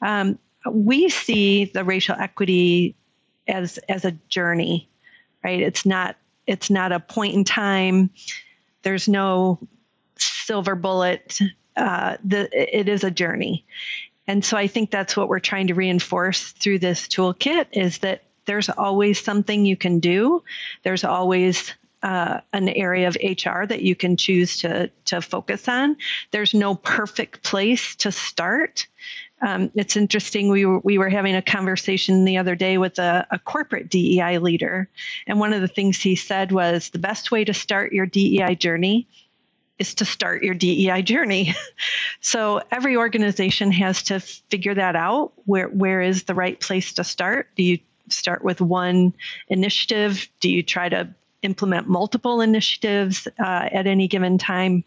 Um, 0.00 0.38
we 0.70 1.08
see 1.08 1.64
the 1.66 1.84
racial 1.84 2.14
equity 2.14 2.94
as 3.48 3.78
as 3.88 4.04
a 4.04 4.12
journey, 4.28 4.88
right? 5.42 5.60
It's 5.60 5.84
not 5.84 6.16
it's 6.46 6.70
not 6.70 6.92
a 6.92 7.00
point 7.00 7.34
in 7.34 7.44
time. 7.44 8.10
There's 8.82 9.08
no 9.08 9.58
silver 10.16 10.74
bullet. 10.74 11.38
Uh, 11.76 12.16
the, 12.24 12.48
it 12.52 12.88
is 12.88 13.04
a 13.04 13.10
journey. 13.10 13.64
And 14.26 14.44
so 14.44 14.56
I 14.56 14.66
think 14.66 14.90
that's 14.90 15.16
what 15.16 15.28
we're 15.28 15.40
trying 15.40 15.68
to 15.68 15.74
reinforce 15.74 16.52
through 16.52 16.78
this 16.78 17.08
toolkit 17.08 17.66
is 17.72 17.98
that 17.98 18.22
there's 18.44 18.68
always 18.68 19.20
something 19.20 19.64
you 19.64 19.76
can 19.76 20.00
do. 20.00 20.42
There's 20.82 21.04
always 21.04 21.72
uh, 22.02 22.40
an 22.52 22.68
area 22.68 23.08
of 23.08 23.16
HR 23.16 23.64
that 23.64 23.82
you 23.82 23.94
can 23.94 24.16
choose 24.16 24.58
to 24.58 24.90
to 25.06 25.22
focus 25.22 25.68
on. 25.68 25.96
There's 26.32 26.52
no 26.52 26.74
perfect 26.74 27.42
place 27.42 27.96
to 27.96 28.10
start. 28.10 28.86
Um, 29.44 29.70
it's 29.74 29.96
interesting. 29.96 30.48
We 30.48 30.64
were 30.64 30.78
we 30.78 30.98
were 30.98 31.08
having 31.08 31.34
a 31.34 31.42
conversation 31.42 32.24
the 32.24 32.38
other 32.38 32.54
day 32.54 32.78
with 32.78 32.98
a, 32.98 33.26
a 33.30 33.38
corporate 33.38 33.88
DEI 33.88 34.38
leader, 34.38 34.88
and 35.26 35.40
one 35.40 35.52
of 35.52 35.60
the 35.60 35.68
things 35.68 36.00
he 36.00 36.14
said 36.16 36.52
was 36.52 36.90
the 36.90 36.98
best 36.98 37.30
way 37.30 37.44
to 37.44 37.52
start 37.52 37.92
your 37.92 38.06
DEI 38.06 38.54
journey 38.54 39.08
is 39.78 39.94
to 39.96 40.04
start 40.04 40.44
your 40.44 40.54
DEI 40.54 41.02
journey. 41.02 41.54
so 42.20 42.62
every 42.70 42.96
organization 42.96 43.72
has 43.72 44.04
to 44.04 44.20
figure 44.20 44.74
that 44.74 44.94
out. 44.94 45.32
Where 45.44 45.68
where 45.68 46.00
is 46.00 46.24
the 46.24 46.34
right 46.34 46.58
place 46.58 46.92
to 46.94 47.04
start? 47.04 47.48
Do 47.56 47.64
you 47.64 47.80
start 48.08 48.44
with 48.44 48.60
one 48.60 49.12
initiative? 49.48 50.28
Do 50.40 50.48
you 50.48 50.62
try 50.62 50.88
to 50.88 51.14
implement 51.42 51.88
multiple 51.88 52.40
initiatives 52.40 53.26
uh, 53.38 53.68
at 53.72 53.86
any 53.86 54.08
given 54.08 54.38
time. 54.38 54.84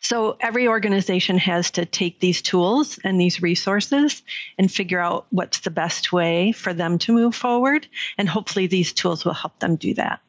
So 0.00 0.36
every 0.40 0.68
organization 0.68 1.38
has 1.38 1.70
to 1.72 1.84
take 1.84 2.20
these 2.20 2.42
tools 2.42 2.98
and 3.04 3.20
these 3.20 3.42
resources 3.42 4.22
and 4.58 4.70
figure 4.70 5.00
out 5.00 5.26
what's 5.30 5.60
the 5.60 5.70
best 5.70 6.12
way 6.12 6.52
for 6.52 6.74
them 6.74 6.98
to 6.98 7.12
move 7.12 7.34
forward. 7.34 7.86
And 8.18 8.28
hopefully 8.28 8.66
these 8.66 8.92
tools 8.92 9.24
will 9.24 9.34
help 9.34 9.58
them 9.60 9.76
do 9.76 9.94
that. 9.94 10.20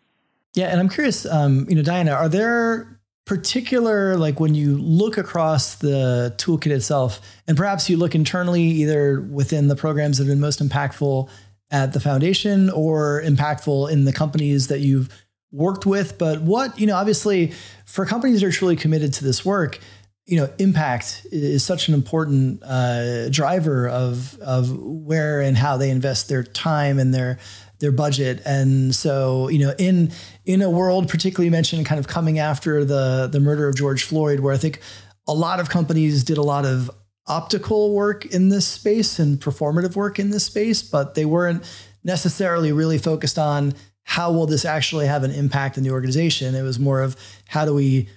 Yeah, 0.53 0.67
and 0.67 0.79
I'm 0.79 0.89
curious, 0.89 1.25
um, 1.25 1.65
you 1.69 1.75
know, 1.75 1.81
Dianna, 1.81 2.15
are 2.15 2.29
there 2.29 2.99
particular 3.25 4.17
like 4.17 4.39
when 4.39 4.53
you 4.55 4.77
look 4.77 5.17
across 5.17 5.75
the 5.75 6.33
toolkit 6.37 6.71
itself, 6.71 7.19
and 7.47 7.57
perhaps 7.57 7.89
you 7.89 7.97
look 7.97 8.15
internally, 8.15 8.61
either 8.61 9.21
within 9.21 9.67
the 9.67 9.75
programs 9.75 10.17
that 10.17 10.25
have 10.25 10.31
been 10.31 10.39
most 10.39 10.61
impactful 10.61 11.27
at 11.71 11.93
the 11.93 11.99
foundation 11.99 12.69
or 12.69 13.21
impactful 13.23 13.91
in 13.91 14.05
the 14.05 14.13
companies 14.13 14.67
that 14.67 14.79
you've 14.79 15.09
worked 15.55 15.85
with. 15.85 16.17
But 16.17 16.41
what, 16.41 16.77
you 16.79 16.85
know, 16.85 16.95
obviously 16.95 17.53
for 17.85 18.05
companies 18.05 18.41
that 18.41 18.47
are 18.47 18.51
truly 18.51 18.75
committed 18.75 19.13
to 19.13 19.23
this 19.23 19.45
work, 19.45 19.79
you 20.25 20.37
know, 20.37 20.49
impact 20.57 21.25
is 21.31 21.63
such 21.63 21.87
an 21.87 21.93
important 21.93 22.61
uh, 22.63 23.29
driver 23.29 23.87
of 23.87 24.39
of 24.39 24.75
where 24.75 25.39
and 25.39 25.55
how 25.55 25.77
they 25.77 25.89
invest 25.89 26.29
their 26.29 26.43
time 26.43 26.99
and 26.99 27.13
their 27.13 27.37
their 27.79 27.91
budget. 27.91 28.41
And 28.45 28.93
so, 28.95 29.49
you 29.49 29.59
know, 29.59 29.73
in 29.77 30.11
in 30.45 30.61
a 30.61 30.69
world, 30.69 31.09
particularly 31.09 31.49
mentioned 31.49 31.85
kind 31.85 31.99
of 31.99 32.07
coming 32.07 32.39
after 32.39 32.83
the 32.83 33.29
the 33.31 33.39
murder 33.39 33.67
of 33.67 33.75
George 33.75 34.03
Floyd, 34.03 34.39
where 34.39 34.53
I 34.53 34.57
think 34.57 34.81
a 35.27 35.33
lot 35.33 35.59
of 35.59 35.69
companies 35.69 36.23
did 36.23 36.37
a 36.37 36.43
lot 36.43 36.65
of 36.65 36.89
optical 37.27 37.93
work 37.93 38.25
in 38.25 38.49
this 38.49 38.67
space 38.67 39.19
and 39.19 39.39
performative 39.39 39.95
work 39.95 40.19
in 40.19 40.29
this 40.31 40.45
space, 40.45 40.83
but 40.83 41.15
they 41.15 41.25
weren't 41.25 41.63
necessarily 42.03 42.71
really 42.71 42.97
focused 42.97 43.37
on 43.39 43.73
how 44.05 44.31
will 44.31 44.45
this 44.45 44.63
actually 44.63 45.07
have 45.07 45.23
an 45.23 45.31
impact 45.31 45.77
in 45.77 45.83
the 45.83 45.89
organization. 45.89 46.55
It 46.55 46.61
was 46.61 46.79
more 46.79 47.01
of 47.01 47.17
how 47.47 47.65
do 47.65 47.73
we 47.73 48.07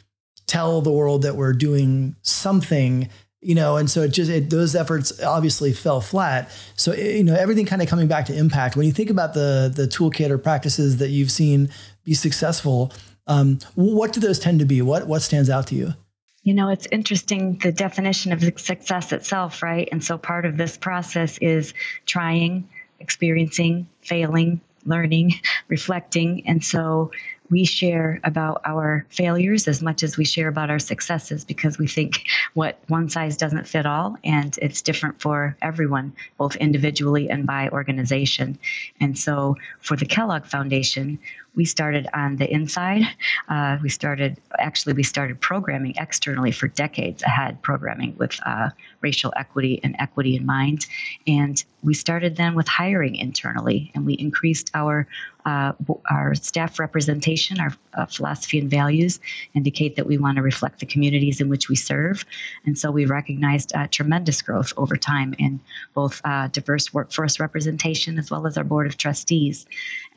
tell 0.47 0.80
the 0.80 0.92
world 0.92 1.23
that 1.23 1.35
we're 1.35 1.52
doing 1.52 2.14
something 2.23 3.09
you 3.40 3.54
know 3.54 3.76
and 3.76 3.90
so 3.90 4.02
it 4.02 4.09
just 4.09 4.30
it, 4.30 4.50
those 4.50 4.75
efforts 4.75 5.23
obviously 5.23 5.73
fell 5.73 6.00
flat 6.00 6.50
so 6.75 6.92
you 6.95 7.23
know 7.23 7.35
everything 7.35 7.66
kind 7.66 7.83
of 7.83 7.87
coming 7.87 8.09
back 8.09 8.25
to 8.25 8.35
impact 8.35 8.75
when 8.75 8.87
you 8.87 8.92
think 8.92 9.11
about 9.11 9.35
the 9.35 9.71
the 9.73 9.87
toolkit 9.87 10.30
or 10.30 10.38
practices 10.38 10.97
that 10.97 11.11
you've 11.11 11.30
seen 11.30 11.68
be 12.02 12.14
successful 12.14 12.90
um, 13.26 13.59
what 13.75 14.12
do 14.12 14.21
those 14.21 14.38
tend 14.38 14.59
to 14.59 14.64
be 14.64 14.83
what 14.83 15.07
what 15.07 15.21
stands 15.21 15.50
out 15.50 15.66
to 15.66 15.75
you 15.75 15.95
you 16.49 16.54
know, 16.54 16.71
it's 16.71 16.87
interesting 16.90 17.59
the 17.59 17.73
definition 17.73 18.33
of 18.33 18.42
success 18.59 19.12
itself, 19.12 19.62
right? 19.62 19.87
And 19.92 20.02
so 20.02 20.16
part 20.16 20.47
of 20.47 20.57
this 20.57 20.78
process 20.78 21.37
is 21.42 21.75
trying, 22.07 22.66
experiencing, 23.00 23.87
failing, 24.00 24.62
learning, 24.85 25.35
reflecting. 25.68 26.47
And 26.47 26.64
so 26.64 27.11
we 27.50 27.64
share 27.64 28.20
about 28.25 28.61
our 28.64 29.06
failures 29.11 29.68
as 29.68 29.82
much 29.82 30.02
as 30.02 30.16
we 30.16 30.25
share 30.25 30.49
about 30.49 30.70
our 30.70 30.78
successes 30.78 31.44
because 31.44 31.78
we 31.78 31.87
think 31.87 32.25
what 32.54 32.78
one 32.88 33.08
size 33.08 33.37
doesn't 33.37 33.66
fit 33.66 33.87
all 33.87 34.16
and 34.25 34.58
it's 34.61 34.82
different 34.82 35.20
for 35.20 35.56
everyone 35.62 36.12
both 36.37 36.56
individually 36.56 37.30
and 37.30 37.47
by 37.47 37.68
organization 37.70 38.58
and 39.00 39.18
so 39.18 39.56
for 39.80 39.97
the 39.97 40.04
kellogg 40.04 40.44
foundation 40.44 41.18
we 41.55 41.64
started 41.64 42.07
on 42.14 42.37
the 42.37 42.50
inside 42.52 43.02
uh, 43.49 43.78
we 43.83 43.88
started 43.88 44.37
actually 44.59 44.93
we 44.93 45.02
started 45.02 45.40
programming 45.40 45.95
externally 45.97 46.50
for 46.50 46.69
decades 46.69 47.23
ahead 47.23 47.61
programming 47.62 48.14
with 48.19 48.38
uh, 48.47 48.71
racial 49.00 49.33
equity 49.37 49.81
and 49.83 49.97
equity 49.99 50.37
in 50.37 50.47
mind 50.47 50.87
and 51.26 51.64
we 51.83 51.95
started 51.95 52.37
then 52.37 52.55
with 52.55 52.67
hiring 52.67 53.14
internally 53.17 53.90
and 53.95 54.05
we 54.05 54.14
increased 54.14 54.71
our 54.75 55.07
uh, 55.49 55.73
our 56.11 56.35
staff 56.35 56.78
representation, 56.78 57.59
our 57.59 57.73
uh, 57.95 58.05
philosophy 58.05 58.59
and 58.59 58.71
values 58.71 59.19
indicate 59.55 59.97
that 59.97 60.07
we 60.07 60.19
want 60.19 60.37
to 60.37 60.43
reflect 60.43 60.78
the 60.78 60.85
communities 60.85 61.40
in 61.40 61.49
which 61.49 61.71
we 61.71 61.76
serve. 61.76 62.25
And 62.67 62.76
so 62.76 62.90
we 62.90 63.07
recognized 63.07 63.75
uh, 63.75 63.87
tremendous 63.90 64.43
growth 64.43 64.75
over 64.76 64.97
time 64.97 65.35
in 65.38 65.59
both 65.95 66.21
uh, 66.25 66.49
diverse 66.49 66.93
workforce 66.93 67.40
representation 67.40 68.19
as 68.19 68.31
well 68.31 68.47
as 68.47 68.59
our 68.59 68.64
board 68.64 68.87
of 68.87 68.99
trustees. 68.99 69.64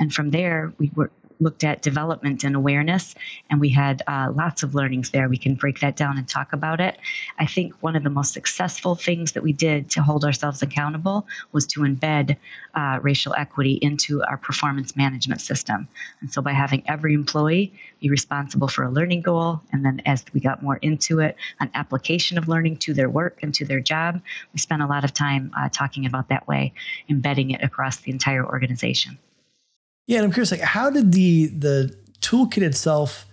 And 0.02 0.12
from 0.12 0.32
there, 0.32 0.74
we 0.80 0.92
were 0.96 1.12
looked 1.42 1.64
at 1.64 1.82
development 1.82 2.44
and 2.44 2.56
awareness, 2.56 3.16
and 3.50 3.60
we 3.60 3.70
had 3.70 4.04
uh, 4.08 4.32
lots 4.34 4.64
of 4.64 4.76
learnings 4.76 5.10
there. 5.10 5.28
We 5.28 5.38
can 5.38 5.56
break 5.56 5.80
that 5.80 5.96
down 5.96 6.18
and 6.18 6.28
talk 6.28 6.54
about 6.54 6.80
it. 6.80 6.98
I 7.40 7.46
think 7.48 7.74
one 7.82 7.96
of 7.96 8.04
the 8.04 8.10
most 8.10 8.34
successful 8.34 8.96
things 8.96 9.32
that 9.34 9.44
we 9.44 9.52
did 9.52 9.90
to 9.92 10.04
hold 10.04 10.24
ourselves 10.24 10.62
accountable 10.62 11.28
was 11.52 11.66
to 11.68 11.82
embed 11.82 12.38
uh, 12.76 13.00
racial 13.02 13.34
equity 13.34 13.74
into 13.74 14.24
our 14.24 14.38
performance 14.38 14.96
management 14.96 15.42
system. 15.42 15.88
And 16.22 16.32
so 16.32 16.42
by 16.42 16.54
having 16.54 16.84
every 16.88 17.14
employee 17.14 17.74
be 18.00 18.10
responsible 18.10 18.68
for 18.68 18.84
a 18.84 18.90
learning 18.92 19.22
goal, 19.22 19.62
and 19.72 19.84
then 19.84 20.02
as 20.06 20.24
we 20.34 20.40
got 20.40 20.62
more 20.62 20.78
into 20.78 21.20
it, 21.20 21.36
an 21.60 21.72
application 21.74 22.38
of 22.38 22.48
learning 22.48 22.78
to 22.78 22.94
their 22.94 23.10
work 23.10 23.40
and 23.42 23.54
to 23.56 23.66
their 23.66 23.80
job, 23.80 24.22
we 24.54 24.60
spent 24.60 24.82
a 24.82 24.88
lot 24.88 25.04
of 25.04 25.14
time 25.14 25.52
uh, 25.58 25.70
talking 25.70 26.06
about 26.06 26.30
that 26.30 26.48
way, 26.48 26.74
embedding 27.10 27.52
it 27.52 27.64
across 27.64 27.98
the 27.98 28.12
entire 28.12 28.46
organization. 28.46 29.18
Yeah, 30.08 30.18
and 30.18 30.26
I'm 30.26 30.32
curious, 30.32 30.52
like, 30.52 30.62
how 30.62 30.90
did 30.90 31.12
the 31.12 31.48
the 31.48 31.96
toolkit 32.22 32.62
itself 32.62 33.26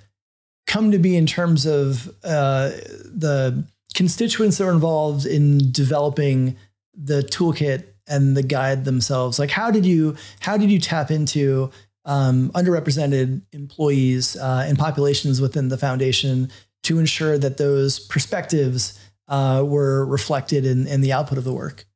come 0.66 0.90
to 0.92 0.98
be 0.98 1.16
in 1.16 1.26
terms 1.26 1.66
of 1.66 2.08
uh, 2.24 2.68
the 3.04 3.66
constituents 3.94 4.58
that 4.58 4.64
are 4.64 4.72
involved 4.72 5.26
in 5.26 5.72
developing 5.72 6.56
the 6.94 7.22
toolkit 7.22 7.84
and 8.06 8.36
the 8.36 8.42
guide 8.42 8.84
themselves. 8.84 9.38
Like, 9.38 9.50
how 9.50 9.70
did 9.70 9.84
you 9.84 10.16
how 10.40 10.56
did 10.56 10.70
you 10.70 10.78
tap 10.78 11.10
into 11.10 11.70
um, 12.04 12.50
underrepresented 12.50 13.42
employees 13.52 14.36
uh, 14.36 14.64
and 14.66 14.78
populations 14.78 15.40
within 15.40 15.68
the 15.68 15.76
foundation 15.76 16.50
to 16.84 16.98
ensure 16.98 17.38
that 17.38 17.58
those 17.58 17.98
perspectives 17.98 18.98
uh, 19.28 19.62
were 19.66 20.06
reflected 20.06 20.64
in, 20.64 20.86
in 20.86 21.00
the 21.00 21.12
output 21.12 21.38
of 21.38 21.44
the 21.44 21.52
work? 21.52 21.86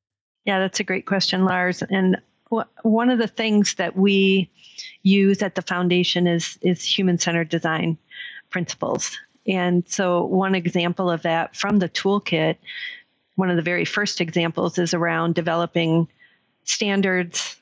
Yeah, 0.44 0.58
that's 0.58 0.80
a 0.80 0.84
great 0.84 1.06
question, 1.06 1.44
Lars. 1.44 1.82
And 1.88 2.20
one 2.82 3.10
of 3.10 3.18
the 3.18 3.28
things 3.28 3.74
that 3.74 3.96
we 3.96 4.50
use 5.02 5.42
at 5.42 5.54
the 5.54 5.62
foundation 5.62 6.26
is 6.26 6.58
is 6.62 6.84
human 6.84 7.18
centered 7.18 7.48
design 7.48 7.98
principles. 8.50 9.16
And 9.46 9.84
so, 9.88 10.24
one 10.24 10.54
example 10.54 11.10
of 11.10 11.22
that 11.22 11.56
from 11.56 11.78
the 11.78 11.88
toolkit, 11.88 12.56
one 13.36 13.50
of 13.50 13.56
the 13.56 13.62
very 13.62 13.84
first 13.84 14.20
examples 14.20 14.78
is 14.78 14.94
around 14.94 15.34
developing 15.34 16.08
standards, 16.64 17.56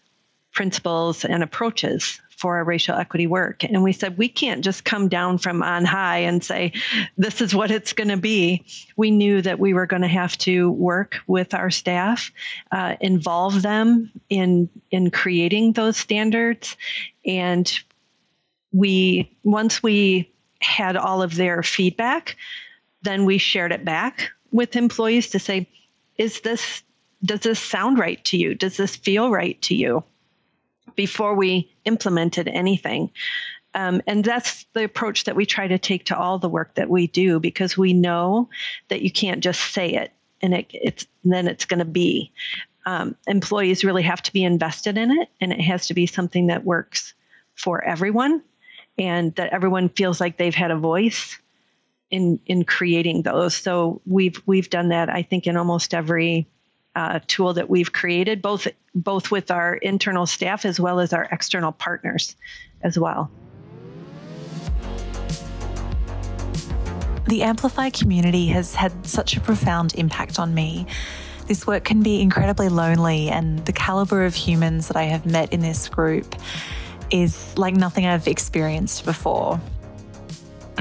principles, 0.53 1.25
and 1.25 1.43
approaches 1.43 2.21
for 2.41 2.57
our 2.57 2.65
racial 2.65 2.97
equity 2.97 3.27
work. 3.27 3.65
And 3.65 3.83
we 3.83 3.93
said, 3.93 4.17
we 4.17 4.29
can't 4.29 4.65
just 4.65 4.83
come 4.83 5.09
down 5.09 5.37
from 5.37 5.63
on 5.63 5.85
high 5.85 6.21
and 6.21 6.43
say, 6.43 6.73
this 7.19 7.43
is 7.43 7.55
what 7.55 7.71
it's 7.71 7.93
going 7.93 8.09
to 8.09 8.17
be. 8.17 8.65
We 8.97 9.11
knew 9.11 9.43
that 9.43 9.59
we 9.59 9.75
were 9.75 9.85
going 9.85 10.03
to 10.03 10.09
have 10.09 10.39
to 10.39 10.71
work 10.71 11.19
with 11.27 11.53
our 11.53 11.69
staff, 11.69 12.33
uh, 12.73 12.97
involve 13.03 13.61
them 13.61 14.11
in, 14.31 14.71
in 14.91 15.11
creating 15.11 15.75
those 15.75 15.99
standards. 15.99 16.79
And 17.27 17.71
we, 18.73 19.37
once 19.45 19.83
we 19.83 20.33
had 20.63 20.97
all 20.97 21.21
of 21.23 21.35
their 21.35 21.63
feedback, 21.63 22.37
then 23.03 23.27
we 23.27 23.37
shared 23.37 23.73
it 23.73 23.85
back 23.85 24.31
with 24.51 24.77
employees 24.77 25.29
to 25.31 25.39
say, 25.39 25.69
is 26.17 26.41
this, 26.41 26.83
does 27.23 27.41
this 27.41 27.61
sound 27.61 27.99
right 27.99 28.25
to 28.25 28.39
you? 28.39 28.55
Does 28.55 28.79
this 28.79 28.97
feel 28.97 29.31
right 29.31 29.61
to 29.63 29.75
you? 29.75 30.05
Before 30.97 31.35
we 31.35 31.73
implemented 31.85 32.49
anything. 32.49 33.11
Um, 33.75 34.03
and 34.07 34.25
that's 34.25 34.67
the 34.73 34.85
approach 34.85 35.25
that 35.25 35.37
we 35.37 35.47
try 35.47 35.69
to 35.69 35.79
take 35.79 36.07
to 36.07 36.19
all 36.19 36.39
the 36.39 36.49
work 36.49 36.75
that 36.75 36.91
we 36.91 37.07
do 37.07 37.39
because 37.39 37.79
we 37.79 37.93
know 37.93 38.49
that 38.89 39.03
you 39.03 39.13
can't 39.13 39.43
just 39.43 39.61
say 39.61 39.91
it 39.91 40.13
and 40.43 40.55
it, 40.55 40.67
it's 40.73 41.07
then 41.25 41.47
it's 41.49 41.65
going 41.65 41.79
to 41.79 41.85
be. 41.85 42.33
Um, 42.87 43.15
employees 43.27 43.85
really 43.85 44.03
have 44.03 44.23
to 44.23 44.33
be 44.33 44.43
invested 44.43 44.97
in 44.97 45.11
it, 45.11 45.29
and 45.41 45.53
it 45.53 45.61
has 45.61 45.87
to 45.89 45.95
be 45.95 46.07
something 46.07 46.47
that 46.47 46.65
works 46.65 47.15
for 47.55 47.85
everyone, 47.85 48.43
and 48.99 49.35
that 49.35 49.53
everyone 49.53 49.91
feels 49.91 50.19
like 50.19 50.39
they've 50.39 50.55
had 50.55 50.71
a 50.71 50.79
voice 50.79 51.39
in 52.11 52.41
in 52.47 52.65
creating 52.65 53.23
those. 53.23 53.55
So 53.55 54.01
we've 54.07 54.41
we've 54.47 54.71
done 54.71 54.89
that, 54.89 55.11
I 55.11 55.23
think, 55.23 55.47
in 55.47 55.57
almost 55.57 55.95
every 55.95 56.49
uh, 56.97 57.21
tool 57.27 57.55
that 57.55 57.71
we've 57.71 57.93
created, 57.93 58.43
both 58.43 58.67
both 58.95 59.31
with 59.31 59.51
our 59.51 59.75
internal 59.77 60.27
staff 60.27 60.65
as 60.65 60.81
well 60.81 60.99
as 60.99 61.13
our 61.13 61.29
external 61.31 61.73
partners 61.73 62.35
as 62.83 62.99
well. 62.99 63.31
The 67.29 67.43
Amplify 67.43 67.91
community 67.91 68.47
has 68.49 68.75
had 68.75 69.07
such 69.07 69.37
a 69.37 69.41
profound 69.41 69.95
impact 69.95 70.41
on 70.41 70.53
me. 70.53 70.87
This 71.47 71.67
work 71.67 71.85
can 71.85 72.03
be 72.03 72.21
incredibly 72.21 72.69
lonely, 72.69 73.29
and 73.29 73.65
the 73.67 73.73
caliber 73.73 74.25
of 74.25 74.35
humans 74.35 74.89
that 74.89 74.97
I 74.97 75.05
have 75.05 75.27
met 75.27 75.53
in 75.53 75.61
this 75.61 75.89
group 75.89 76.35
is 77.11 77.57
like 77.57 77.75
nothing 77.75 78.07
I've 78.07 78.27
experienced 78.27 79.05
before. 79.05 79.61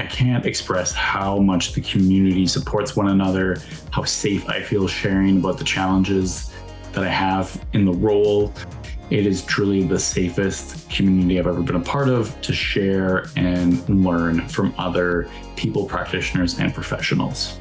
I 0.00 0.06
can't 0.06 0.46
express 0.46 0.94
how 0.94 1.40
much 1.40 1.74
the 1.74 1.82
community 1.82 2.46
supports 2.46 2.96
one 2.96 3.08
another, 3.08 3.58
how 3.90 4.04
safe 4.04 4.48
I 4.48 4.62
feel 4.62 4.88
sharing 4.88 5.40
about 5.40 5.58
the 5.58 5.64
challenges 5.64 6.50
that 6.92 7.04
I 7.04 7.08
have 7.08 7.62
in 7.74 7.84
the 7.84 7.92
role. 7.92 8.50
It 9.10 9.26
is 9.26 9.44
truly 9.44 9.82
the 9.82 9.98
safest 9.98 10.88
community 10.88 11.38
I've 11.38 11.46
ever 11.46 11.60
been 11.60 11.76
a 11.76 11.80
part 11.80 12.08
of 12.08 12.40
to 12.40 12.54
share 12.54 13.26
and 13.36 13.86
learn 13.90 14.48
from 14.48 14.74
other 14.78 15.28
people, 15.54 15.84
practitioners, 15.84 16.58
and 16.58 16.72
professionals. 16.72 17.58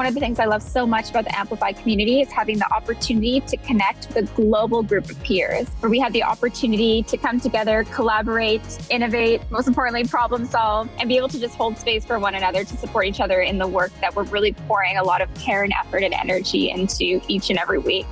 One 0.00 0.06
of 0.06 0.14
the 0.14 0.20
things 0.20 0.38
I 0.38 0.46
love 0.46 0.62
so 0.62 0.86
much 0.86 1.10
about 1.10 1.24
the 1.24 1.38
Amplify 1.38 1.72
community 1.72 2.22
is 2.22 2.32
having 2.32 2.56
the 2.56 2.72
opportunity 2.72 3.40
to 3.40 3.56
connect 3.58 4.08
with 4.08 4.16
a 4.16 4.22
global 4.34 4.82
group 4.82 5.10
of 5.10 5.22
peers, 5.22 5.68
where 5.80 5.90
we 5.90 6.00
have 6.00 6.14
the 6.14 6.22
opportunity 6.22 7.02
to 7.02 7.18
come 7.18 7.38
together, 7.38 7.84
collaborate, 7.84 8.62
innovate, 8.88 9.42
most 9.50 9.68
importantly, 9.68 10.04
problem 10.04 10.46
solve, 10.46 10.88
and 10.98 11.06
be 11.06 11.18
able 11.18 11.28
to 11.28 11.38
just 11.38 11.54
hold 11.54 11.76
space 11.76 12.02
for 12.02 12.18
one 12.18 12.34
another 12.34 12.64
to 12.64 12.76
support 12.78 13.04
each 13.04 13.20
other 13.20 13.42
in 13.42 13.58
the 13.58 13.66
work 13.66 13.92
that 14.00 14.16
we're 14.16 14.22
really 14.22 14.54
pouring 14.66 14.96
a 14.96 15.04
lot 15.04 15.20
of 15.20 15.28
care 15.34 15.64
and 15.64 15.74
effort 15.78 16.02
and 16.02 16.14
energy 16.14 16.70
into 16.70 17.20
each 17.28 17.50
and 17.50 17.58
every 17.58 17.78
week. 17.78 18.06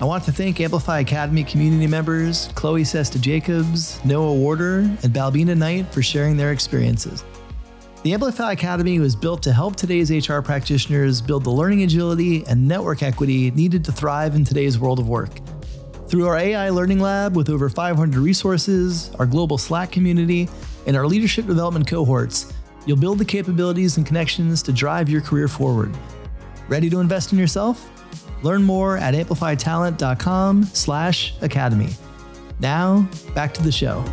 I 0.00 0.06
want 0.06 0.24
to 0.24 0.32
thank 0.32 0.60
Amplify 0.60 0.98
Academy 0.98 1.44
community 1.44 1.86
members 1.86 2.48
Chloe 2.56 2.82
Sesta 2.82 3.20
Jacobs, 3.20 4.04
Noah 4.04 4.34
Warder, 4.34 4.78
and 4.78 5.14
Balbina 5.14 5.56
Knight 5.56 5.86
for 5.94 6.02
sharing 6.02 6.36
their 6.36 6.50
experiences. 6.50 7.22
The 8.04 8.14
Amplify 8.14 8.52
Academy 8.52 9.00
was 9.00 9.16
built 9.16 9.42
to 9.42 9.52
help 9.52 9.74
today's 9.74 10.12
HR 10.12 10.38
practitioners 10.38 11.20
build 11.20 11.42
the 11.42 11.50
learning 11.50 11.82
agility 11.82 12.46
and 12.46 12.68
network 12.68 13.02
equity 13.02 13.50
needed 13.50 13.84
to 13.86 13.92
thrive 13.92 14.36
in 14.36 14.44
today's 14.44 14.78
world 14.78 15.00
of 15.00 15.08
work. 15.08 15.40
Through 16.06 16.28
our 16.28 16.38
AI 16.38 16.70
Learning 16.70 17.00
Lab 17.00 17.34
with 17.34 17.50
over 17.50 17.68
500 17.68 18.20
resources, 18.20 19.10
our 19.18 19.26
global 19.26 19.58
Slack 19.58 19.90
community, 19.90 20.48
and 20.86 20.96
our 20.96 21.08
leadership 21.08 21.46
development 21.46 21.88
cohorts, 21.88 22.52
you'll 22.86 22.96
build 22.96 23.18
the 23.18 23.24
capabilities 23.24 23.96
and 23.96 24.06
connections 24.06 24.62
to 24.62 24.72
drive 24.72 25.08
your 25.08 25.20
career 25.20 25.48
forward. 25.48 25.92
Ready 26.68 26.88
to 26.90 27.00
invest 27.00 27.32
in 27.32 27.38
yourself? 27.38 27.90
Learn 28.44 28.62
more 28.62 28.96
at 28.98 29.12
amplifytalent.com/academy. 29.12 31.90
Now, 32.60 33.08
back 33.34 33.52
to 33.54 33.62
the 33.62 33.72
show. 33.72 34.04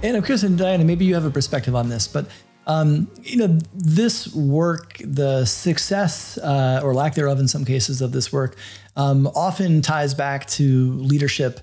And 0.00 0.16
I'm 0.16 0.22
curious, 0.22 0.44
and 0.44 0.56
Dianna, 0.56 0.84
maybe 0.84 1.04
you 1.04 1.14
have 1.14 1.24
a 1.24 1.30
perspective 1.30 1.74
on 1.74 1.88
this, 1.88 2.06
but 2.06 2.26
um, 2.68 3.10
you 3.22 3.36
know, 3.36 3.58
this 3.74 4.32
work, 4.32 4.98
the 5.00 5.44
success 5.44 6.38
uh, 6.38 6.80
or 6.84 6.94
lack 6.94 7.14
thereof 7.14 7.40
in 7.40 7.48
some 7.48 7.64
cases 7.64 8.00
of 8.00 8.12
this 8.12 8.32
work, 8.32 8.56
um, 8.94 9.26
often 9.34 9.82
ties 9.82 10.14
back 10.14 10.46
to 10.48 10.92
leadership, 10.92 11.60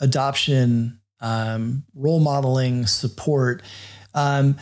adoption, 0.00 1.00
um, 1.20 1.84
role 1.94 2.20
modeling, 2.20 2.86
support. 2.86 3.62
Um, 4.12 4.56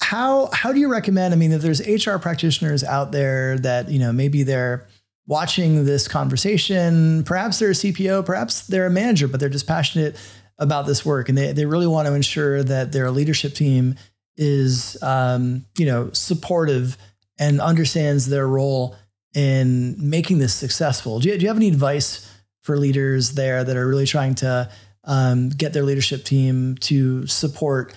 how 0.00 0.48
how 0.52 0.72
do 0.72 0.80
you 0.80 0.90
recommend? 0.90 1.34
I 1.34 1.36
mean, 1.36 1.52
if 1.52 1.60
there's 1.60 1.86
HR 1.86 2.16
practitioners 2.16 2.84
out 2.84 3.12
there 3.12 3.58
that 3.58 3.90
you 3.90 3.98
know 3.98 4.12
maybe 4.12 4.44
they're 4.44 4.86
watching 5.26 5.84
this 5.84 6.08
conversation, 6.08 7.24
perhaps 7.24 7.58
they're 7.58 7.70
a 7.70 7.74
CPO, 7.74 8.24
perhaps 8.24 8.66
they're 8.66 8.86
a 8.86 8.90
manager, 8.90 9.28
but 9.28 9.40
they're 9.40 9.48
just 9.48 9.66
passionate 9.66 10.16
about 10.58 10.86
this 10.86 11.04
work, 11.04 11.28
and 11.28 11.36
they 11.36 11.52
they 11.52 11.66
really 11.66 11.86
want 11.86 12.06
to 12.06 12.14
ensure 12.14 12.62
that 12.62 12.92
their 12.92 13.10
leadership 13.10 13.54
team 13.54 13.96
is 14.36 15.00
um, 15.02 15.64
you 15.78 15.86
know 15.86 16.10
supportive 16.12 16.96
and 17.38 17.60
understands 17.60 18.28
their 18.28 18.46
role 18.46 18.96
in 19.34 19.96
making 19.98 20.38
this 20.38 20.54
successful. 20.54 21.20
Do 21.20 21.28
you, 21.28 21.38
do 21.38 21.42
you 21.42 21.48
have 21.48 21.56
any 21.56 21.68
advice 21.68 22.30
for 22.62 22.76
leaders 22.76 23.32
there 23.32 23.64
that 23.64 23.76
are 23.76 23.88
really 23.88 24.06
trying 24.06 24.34
to 24.36 24.70
um, 25.04 25.48
get 25.48 25.72
their 25.72 25.82
leadership 25.82 26.24
team 26.24 26.76
to 26.76 27.26
support 27.26 27.94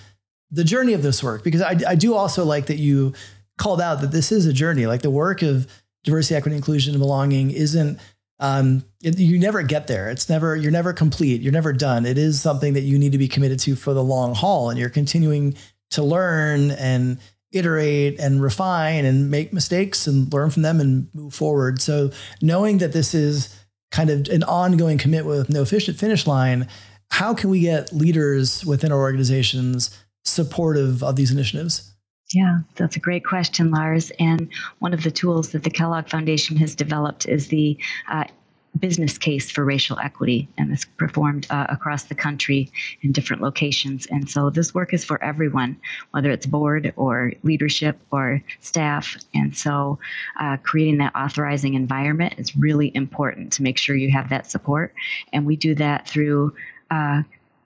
the 0.49 0.63
journey 0.63 0.93
of 0.93 1.03
this 1.03 1.21
work? 1.21 1.43
Because 1.43 1.61
I, 1.61 1.77
I 1.87 1.95
do 1.95 2.15
also 2.15 2.45
like 2.45 2.67
that 2.67 2.77
you 2.77 3.13
called 3.57 3.81
out 3.81 4.01
that 4.01 4.11
this 4.11 4.31
is 4.31 4.45
a 4.45 4.53
journey. 4.53 4.87
Like 4.87 5.01
the 5.01 5.11
work 5.11 5.41
of 5.41 5.67
diversity, 6.03 6.35
equity, 6.35 6.55
inclusion, 6.55 6.93
and 6.93 7.01
belonging 7.01 7.51
isn't 7.51 7.99
um, 8.39 8.83
it, 9.01 9.17
you 9.17 9.39
never 9.39 9.63
get 9.63 9.87
there. 9.87 10.09
It's 10.09 10.29
never 10.29 10.55
you're 10.55 10.71
never 10.71 10.93
complete. 10.93 11.41
You're 11.41 11.53
never 11.53 11.73
done. 11.73 12.05
It 12.05 12.17
is 12.17 12.41
something 12.41 12.73
that 12.73 12.81
you 12.81 12.99
need 12.99 13.13
to 13.13 13.17
be 13.17 13.27
committed 13.27 13.59
to 13.61 13.75
for 13.75 13.93
the 13.93 14.03
long 14.03 14.35
haul, 14.35 14.69
and 14.69 14.79
you're 14.79 14.89
continuing 14.89 15.55
to 15.91 16.03
learn 16.03 16.71
and 16.71 17.19
iterate 17.51 18.19
and 18.19 18.41
refine 18.41 19.05
and 19.05 19.31
make 19.31 19.53
mistakes 19.53 20.07
and 20.07 20.31
learn 20.33 20.49
from 20.49 20.63
them 20.63 20.81
and 20.81 21.07
move 21.13 21.33
forward. 21.33 21.81
So 21.81 22.11
knowing 22.41 22.79
that 22.79 22.91
this 22.91 23.13
is 23.13 23.57
kind 23.91 24.09
of 24.09 24.27
an 24.27 24.43
ongoing 24.43 24.97
commitment 24.97 25.37
with 25.37 25.49
no 25.49 25.63
finish 25.63 26.27
line, 26.27 26.67
how 27.11 27.33
can 27.33 27.49
we 27.49 27.61
get 27.61 27.93
leaders 27.93 28.65
within 28.65 28.91
our 28.91 28.99
organizations 28.99 29.97
supportive 30.25 31.01
of 31.01 31.15
these 31.15 31.31
initiatives? 31.31 31.94
Yeah, 32.33 32.59
that's 32.75 32.95
a 32.95 32.99
great 32.99 33.23
question, 33.23 33.71
Lars. 33.71 34.11
And 34.19 34.49
one 34.79 34.93
of 34.93 35.03
the 35.03 35.11
tools 35.11 35.51
that 35.51 35.63
the 35.63 35.69
Kellogg 35.69 36.09
Foundation 36.09 36.57
has 36.57 36.73
developed 36.75 37.27
is 37.27 37.47
the 37.49 37.77
uh, 38.09 38.25
business 38.79 39.17
case 39.17 39.49
for 39.51 39.63
racial 39.63 39.97
equity, 39.99 40.49
and 40.57 40.73
it's 40.73 40.85
performed 40.85 41.47
uh, 41.49 41.67
across 41.69 42.03
the 42.03 42.15
country 42.15 42.69
in 43.03 43.11
different 43.11 43.41
locations. 43.41 44.05
And 44.07 44.29
so 44.29 44.49
this 44.49 44.73
work 44.73 44.93
is 44.93 45.05
for 45.05 45.23
everyone, 45.23 45.77
whether 46.11 46.31
it's 46.31 46.45
board 46.45 46.91
or 46.97 47.31
leadership 47.43 47.97
or 48.11 48.43
staff. 48.59 49.15
And 49.33 49.55
so 49.55 49.99
uh, 50.39 50.57
creating 50.57 50.97
that 50.97 51.15
authorizing 51.15 51.75
environment 51.75 52.35
is 52.37 52.55
really 52.57 52.91
important 52.95 53.53
to 53.53 53.63
make 53.63 53.77
sure 53.77 53.95
you 53.95 54.11
have 54.11 54.29
that 54.29 54.49
support. 54.49 54.93
And 55.31 55.45
we 55.45 55.55
do 55.55 55.75
that 55.75 56.07
through 56.07 56.53
uh, 56.91 57.21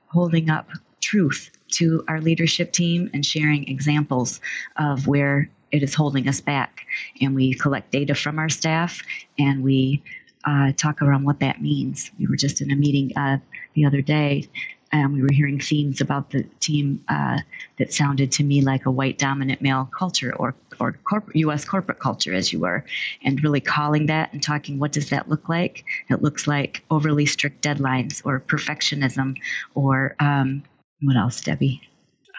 holding 0.07 0.49
up 0.49 0.69
truth 1.01 1.51
to 1.69 2.03
our 2.07 2.21
leadership 2.21 2.71
team 2.71 3.09
and 3.13 3.25
sharing 3.25 3.67
examples 3.67 4.39
of 4.77 5.07
where 5.07 5.49
it 5.71 5.83
is 5.83 5.93
holding 5.93 6.27
us 6.27 6.41
back. 6.41 6.85
And 7.21 7.35
we 7.35 7.53
collect 7.53 7.91
data 7.91 8.15
from 8.15 8.39
our 8.39 8.49
staff 8.49 9.01
and 9.37 9.63
we 9.63 10.01
uh, 10.45 10.71
talk 10.77 11.01
around 11.01 11.25
what 11.25 11.39
that 11.41 11.61
means. 11.61 12.09
We 12.17 12.27
were 12.27 12.35
just 12.35 12.61
in 12.61 12.71
a 12.71 12.75
meeting 12.75 13.15
uh, 13.15 13.37
the 13.75 13.85
other 13.85 14.01
day 14.01 14.49
and 14.91 15.13
we 15.13 15.21
were 15.21 15.31
hearing 15.31 15.59
themes 15.59 16.01
about 16.01 16.31
the 16.31 16.43
team 16.59 17.03
uh, 17.09 17.39
that 17.77 17.93
sounded 17.93 18.31
to 18.33 18.43
me 18.43 18.61
like 18.61 18.85
a 18.85 18.91
white 18.91 19.17
dominant 19.17 19.61
male 19.61 19.89
culture 19.91 20.35
or 20.35 20.55
or 20.79 20.93
corporate, 21.03 21.35
U.S. 21.37 21.65
corporate 21.65 21.99
culture, 21.99 22.33
as 22.33 22.53
you 22.53 22.59
were, 22.59 22.85
and 23.21 23.43
really 23.43 23.59
calling 23.59 24.05
that 24.05 24.31
and 24.31 24.41
talking 24.41 24.79
what 24.79 24.93
does 24.93 25.09
that 25.09 25.27
look 25.27 25.49
like? 25.49 25.83
It 26.09 26.21
looks 26.21 26.47
like 26.47 26.83
overly 26.89 27.25
strict 27.25 27.61
deadlines 27.61 28.21
or 28.23 28.39
perfectionism 28.39 29.35
or 29.75 30.15
um, 30.19 30.63
what 31.01 31.15
else, 31.15 31.41
Debbie? 31.41 31.81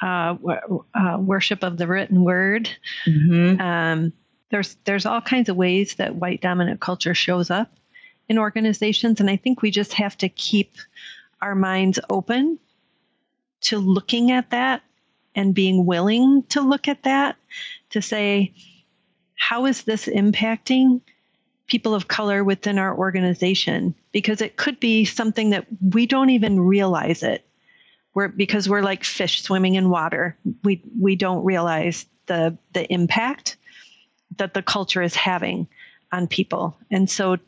Uh, 0.02 0.36
uh, 0.94 1.18
worship 1.18 1.62
of 1.62 1.76
the 1.76 1.86
written 1.86 2.24
word. 2.24 2.70
Mm-hmm. 3.06 3.60
Um, 3.60 4.12
there's 4.50 4.76
there's 4.84 5.06
all 5.06 5.20
kinds 5.20 5.48
of 5.48 5.56
ways 5.56 5.96
that 5.96 6.16
white 6.16 6.40
dominant 6.40 6.80
culture 6.80 7.14
shows 7.14 7.50
up 7.50 7.70
in 8.28 8.38
organizations, 8.38 9.20
and 9.20 9.30
I 9.30 9.36
think 9.36 9.62
we 9.62 9.70
just 9.70 9.92
have 9.94 10.16
to 10.18 10.28
keep 10.28 10.76
our 11.42 11.54
minds 11.54 11.98
open 12.08 12.58
to 13.62 13.78
looking 13.78 14.30
at 14.30 14.50
that 14.50 14.82
and 15.34 15.54
being 15.54 15.86
willing 15.86 16.42
to 16.48 16.60
look 16.60 16.88
at 16.88 17.02
that 17.04 17.36
to 17.90 18.02
say, 18.02 18.52
how 19.36 19.66
is 19.66 19.82
this 19.84 20.06
impacting 20.06 21.00
people 21.66 21.94
of 21.94 22.08
color 22.08 22.42
within 22.42 22.78
our 22.78 22.96
organization? 22.96 23.94
Because 24.12 24.40
it 24.40 24.56
could 24.56 24.80
be 24.80 25.04
something 25.04 25.50
that 25.50 25.66
we 25.80 26.06
don't 26.06 26.30
even 26.30 26.60
realize 26.60 27.22
it. 27.22 27.46
We're, 28.14 28.28
because 28.28 28.68
we're 28.68 28.82
like 28.82 29.04
fish 29.04 29.42
swimming 29.42 29.76
in 29.76 29.88
water. 29.88 30.36
We 30.64 30.82
we 30.98 31.16
don't 31.16 31.44
realize 31.44 32.06
the 32.26 32.56
the 32.72 32.90
impact 32.92 33.56
that 34.36 34.54
the 34.54 34.62
culture 34.62 35.02
is 35.02 35.14
having 35.14 35.68
on 36.12 36.26
people. 36.26 36.76
And 36.90 37.08
so 37.08 37.38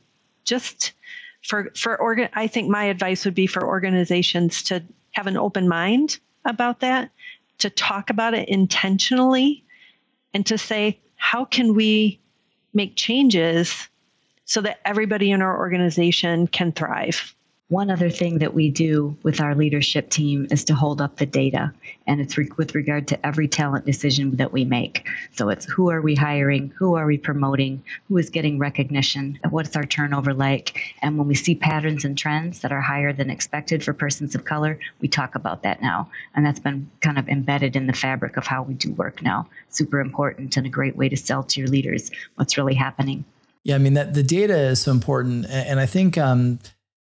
just 0.45 0.93
for 1.43 1.73
for 1.77 2.01
organ 2.01 2.29
I 2.35 2.47
think 2.47 2.69
my 2.69 2.85
advice 2.85 3.25
would 3.25 3.35
be 3.35 3.47
for 3.47 3.67
organizations 3.67 4.63
to 4.65 4.83
have 5.13 5.27
an 5.27 5.37
open 5.37 5.69
mind 5.69 6.19
about 6.45 6.81
that, 6.81 7.11
to 7.59 7.71
talk 7.71 8.11
about 8.11 8.35
it 8.35 8.49
intentionally 8.49 9.65
and 10.35 10.47
to 10.47 10.59
say 10.59 11.01
how 11.17 11.45
can 11.45 11.75
we 11.75 12.21
make 12.75 12.97
changes 12.97 13.89
so 14.45 14.61
that 14.61 14.81
everybody 14.85 15.31
in 15.31 15.43
our 15.43 15.57
organization 15.59 16.47
can 16.47 16.73
thrive. 16.73 17.35
One 17.73 17.91
other 17.91 18.11
thing 18.11 18.41
that 18.41 18.53
we 18.53 18.69
do 18.69 19.17
with 19.23 19.41
our 19.41 19.55
leadership 19.55 20.11
team 20.11 20.47
is 20.51 20.63
to 20.65 20.75
hold 20.75 21.01
up 21.01 21.17
the 21.17 21.25
data, 21.25 21.73
and 22.07 22.21
it's 22.21 22.37
re- 22.37 22.51
with 22.59 22.75
regard 22.75 23.09
to 23.09 23.27
every 23.27 23.49
talent 23.49 23.87
decision 23.87 24.37
that 24.37 24.53
we 24.53 24.67
make. 24.67 25.09
So 25.33 25.49
it's 25.49 25.65
who 25.65 25.91
are 25.91 26.03
we 26.03 26.15
hiring, 26.15 26.69
who 26.77 26.97
are 26.97 27.07
we 27.07 27.17
promoting, 27.17 27.83
who 28.09 28.19
is 28.19 28.29
getting 28.29 28.59
recognition, 28.59 29.39
what's 29.49 29.75
our 29.75 29.85
turnover 29.85 30.35
like, 30.35 30.79
and 31.01 31.17
when 31.17 31.27
we 31.27 31.35
see 31.35 31.55
patterns 31.55 32.05
and 32.05 32.19
trends 32.19 32.61
that 32.61 32.73
are 32.73 32.81
higher 32.83 33.11
than 33.11 33.31
expected 33.31 33.83
for 33.83 33.95
persons 33.95 34.35
of 34.35 34.45
color, 34.45 34.79
we 35.01 35.09
talk 35.09 35.35
about 35.35 35.63
that 35.63 35.81
now, 35.81 36.11
and 36.35 36.45
that's 36.45 36.61
been 36.61 36.91
kind 37.01 37.19
of 37.19 37.27
embedded 37.27 37.75
in 37.75 37.87
the 37.87 37.95
fabric 37.95 38.37
of 38.37 38.47
how 38.47 38.63
we 38.63 38.75
do 38.75 38.93
work 38.93 39.23
now. 39.23 39.49
Super 39.71 40.01
important 40.01 40.59
and 40.59 40.67
a 40.67 40.69
great 40.69 40.97
way 40.97 41.09
to 41.09 41.17
sell 41.17 41.43
to 41.45 41.59
your 41.59 41.71
leaders 41.71 42.11
what's 42.35 42.59
really 42.59 42.75
happening. 42.75 43.25
Yeah, 43.65 43.77
I 43.77 43.79
mean 43.79 43.95
that 43.95 44.13
the 44.13 44.23
data 44.23 44.59
is 44.59 44.83
so 44.83 44.91
important, 44.91 45.47
and 45.47 45.81
I 45.81 45.87
think 45.87 46.19
um, 46.19 46.59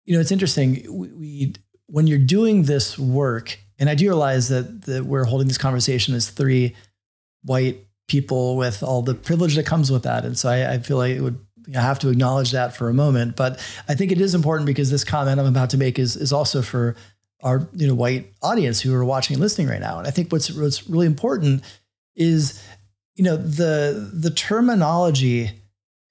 you 0.09 0.15
know, 0.15 0.21
it's 0.21 0.33
interesting. 0.33 0.87
We, 0.89 1.09
we, 1.09 1.55
when 1.87 2.07
you're 2.07 2.19
doing 2.19 2.63
this 2.63 2.99
work, 2.99 3.59
and 3.79 3.91
I 3.91 3.95
do 3.95 4.07
realize 4.07 4.49
that 4.49 4.87
that 4.87 5.05
we're 5.05 5.25
holding 5.25 5.49
this 5.49 5.59
conversation 5.59 6.15
as 6.15 6.31
three 6.31 6.75
white 7.45 7.87
people 8.09 8.57
with 8.57 8.83
all 8.83 9.03
the 9.03 9.15
privilege 9.15 9.55
that 9.57 9.67
comes 9.67 9.93
with 9.93 10.05
that, 10.05 10.25
and 10.25 10.37
so 10.37 10.49
I, 10.49 10.73
I 10.73 10.79
feel 10.79 10.97
like 10.97 11.15
it 11.15 11.21
would 11.21 11.39
I 11.77 11.83
have 11.83 11.99
to 11.99 12.09
acknowledge 12.09 12.53
that 12.53 12.75
for 12.75 12.89
a 12.89 12.95
moment. 12.95 13.37
But 13.37 13.61
I 13.87 13.95
think 13.95 14.11
it 14.11 14.19
is 14.19 14.35
important 14.35 14.65
because 14.65 14.91
this 14.91 15.05
comment 15.05 15.39
I'm 15.39 15.47
about 15.47 15.69
to 15.71 15.77
make 15.77 15.99
is 15.99 16.17
is 16.17 16.33
also 16.33 16.63
for 16.63 16.97
our 17.43 17.69
you 17.75 17.87
know 17.87 17.95
white 17.95 18.33
audience 18.41 18.81
who 18.81 18.95
are 18.95 19.05
watching 19.05 19.35
and 19.35 19.43
listening 19.43 19.69
right 19.69 19.81
now. 19.81 19.99
And 19.99 20.09
I 20.09 20.11
think 20.11 20.33
what's 20.33 20.51
what's 20.51 20.89
really 20.89 21.07
important 21.07 21.63
is 22.17 22.65
you 23.15 23.25
know 23.25 23.37
the 23.37 24.11
the 24.15 24.31
terminology 24.31 25.51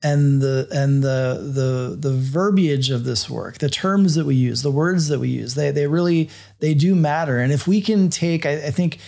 and 0.04 0.42
the 0.42 0.68
and 0.72 1.04
the 1.04 1.52
the 1.54 1.96
the 2.10 2.16
verbiage 2.16 2.90
of 2.90 3.04
this 3.04 3.30
work, 3.30 3.58
the 3.58 3.70
terms 3.70 4.16
that 4.16 4.26
we 4.26 4.36
use, 4.36 4.62
the 4.62 4.72
words 4.72 5.08
that 5.08 5.20
we 5.20 5.30
use, 5.30 5.56
they 5.56 5.72
they 5.72 5.88
really 5.88 6.30
they 6.60 6.74
do 6.74 6.96
matter. 6.96 7.40
And 7.40 7.52
if 7.52 7.68
we 7.68 7.82
can 7.82 8.10
take, 8.10 8.46
I, 8.46 8.68
I 8.68 8.72
think, 8.72 9.00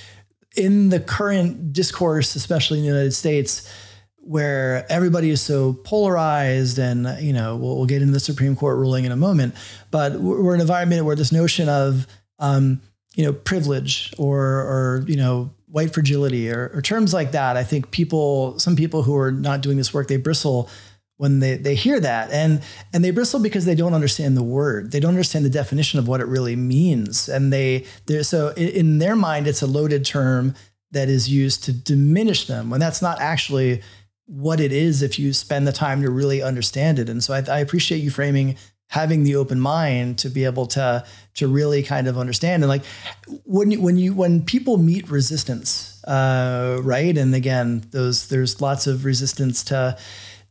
in 0.55 0.89
the 0.89 0.99
current 0.99 1.73
discourse, 1.73 2.35
especially 2.35 2.79
in 2.79 2.85
the 2.85 2.89
United 2.89 3.13
States, 3.13 3.71
where 4.17 4.85
everybody 4.91 5.29
is 5.29 5.41
so 5.41 5.73
polarized, 5.73 6.79
and 6.79 7.07
you 7.21 7.33
know, 7.33 7.55
we'll, 7.55 7.77
we'll 7.77 7.85
get 7.85 8.01
into 8.01 8.13
the 8.13 8.19
Supreme 8.19 8.55
Court 8.55 8.77
ruling 8.77 9.05
in 9.05 9.11
a 9.11 9.17
moment, 9.17 9.53
but 9.91 10.19
we're 10.19 10.55
in 10.55 10.59
an 10.59 10.61
environment 10.61 11.05
where 11.05 11.15
this 11.15 11.31
notion 11.31 11.69
of 11.69 12.07
um, 12.39 12.81
you 13.13 13.25
know 13.25 13.33
privilege 13.33 14.11
or 14.17 14.39
or 14.39 15.05
you 15.07 15.17
know 15.17 15.51
white 15.69 15.93
fragility 15.93 16.51
or, 16.51 16.71
or, 16.73 16.81
terms 16.81 17.13
like 17.13 17.31
that. 17.31 17.55
I 17.55 17.63
think 17.63 17.91
people, 17.91 18.57
some 18.57 18.75
people 18.75 19.03
who 19.03 19.15
are 19.15 19.31
not 19.31 19.61
doing 19.61 19.77
this 19.77 19.93
work, 19.93 20.07
they 20.07 20.17
bristle 20.17 20.69
when 21.17 21.39
they, 21.39 21.57
they 21.57 21.75
hear 21.75 21.99
that. 21.99 22.31
And 22.31 22.61
and 22.93 23.03
they 23.03 23.11
bristle 23.11 23.41
because 23.41 23.65
they 23.65 23.75
don't 23.75 23.93
understand 23.93 24.37
the 24.37 24.43
word. 24.43 24.91
They 24.91 24.99
don't 24.99 25.09
understand 25.09 25.45
the 25.45 25.49
definition 25.49 25.99
of 25.99 26.07
what 26.07 26.21
it 26.21 26.27
really 26.27 26.55
means. 26.55 27.27
And 27.27 27.51
they 27.51 27.85
so 28.21 28.53
in 28.55 28.99
their 28.99 29.15
mind 29.15 29.45
it's 29.45 29.61
a 29.61 29.67
loaded 29.67 30.05
term 30.05 30.55
that 30.91 31.09
is 31.09 31.29
used 31.29 31.63
to 31.65 31.73
diminish 31.73 32.47
them 32.47 32.69
when 32.69 32.79
that's 32.79 33.01
not 33.01 33.19
actually 33.19 33.81
what 34.25 34.59
it 34.59 34.71
is 34.71 35.01
if 35.01 35.19
you 35.19 35.33
spend 35.33 35.67
the 35.67 35.73
time 35.73 36.01
to 36.01 36.09
really 36.09 36.41
understand 36.41 36.99
it. 36.99 37.09
And 37.09 37.23
so 37.23 37.33
I, 37.33 37.43
I 37.51 37.59
appreciate 37.59 37.97
you 37.97 38.11
framing 38.11 38.55
having 38.89 39.23
the 39.23 39.35
open 39.35 39.59
mind 39.59 40.17
to 40.17 40.29
be 40.29 40.45
able 40.45 40.65
to 40.65 41.03
to 41.35 41.47
really 41.47 41.81
kind 41.83 42.07
of 42.07 42.17
understand. 42.17 42.63
And 42.63 42.69
like 42.69 42.83
when 43.45 43.71
you 43.71 43.81
when 43.81 43.97
you 43.97 44.13
when 44.13 44.43
people 44.43 44.77
meet 44.77 45.09
resistance 45.09 46.03
uh, 46.05 46.79
right? 46.83 47.17
And 47.17 47.33
again 47.35 47.83
those 47.91 48.27
there's 48.27 48.61
lots 48.61 48.87
of 48.87 49.05
resistance 49.05 49.63
to 49.65 49.97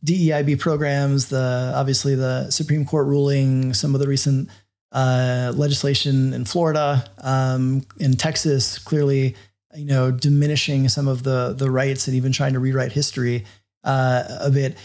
DEIB 0.04 0.60
programs 0.60 1.28
the 1.28 1.72
obviously 1.74 2.14
the 2.14 2.50
Supreme 2.50 2.86
Court 2.86 3.06
ruling 3.06 3.74
some 3.74 3.94
of 3.94 4.00
the 4.00 4.06
recent 4.06 4.48
uh, 4.92 5.52
legislation 5.54 6.32
in 6.32 6.44
Florida 6.44 7.04
um, 7.22 7.84
in 7.98 8.12
Texas 8.12 8.78
clearly 8.78 9.34
you 9.74 9.84
know 9.84 10.12
diminishing 10.12 10.88
some 10.88 11.08
of 11.08 11.24
the 11.24 11.54
the 11.58 11.70
rights 11.70 12.06
and 12.06 12.16
even 12.16 12.30
trying 12.30 12.52
to 12.52 12.60
rewrite 12.60 12.92
history 12.92 13.44
uh, 13.84 14.22
a 14.40 14.50
bit 14.50 14.76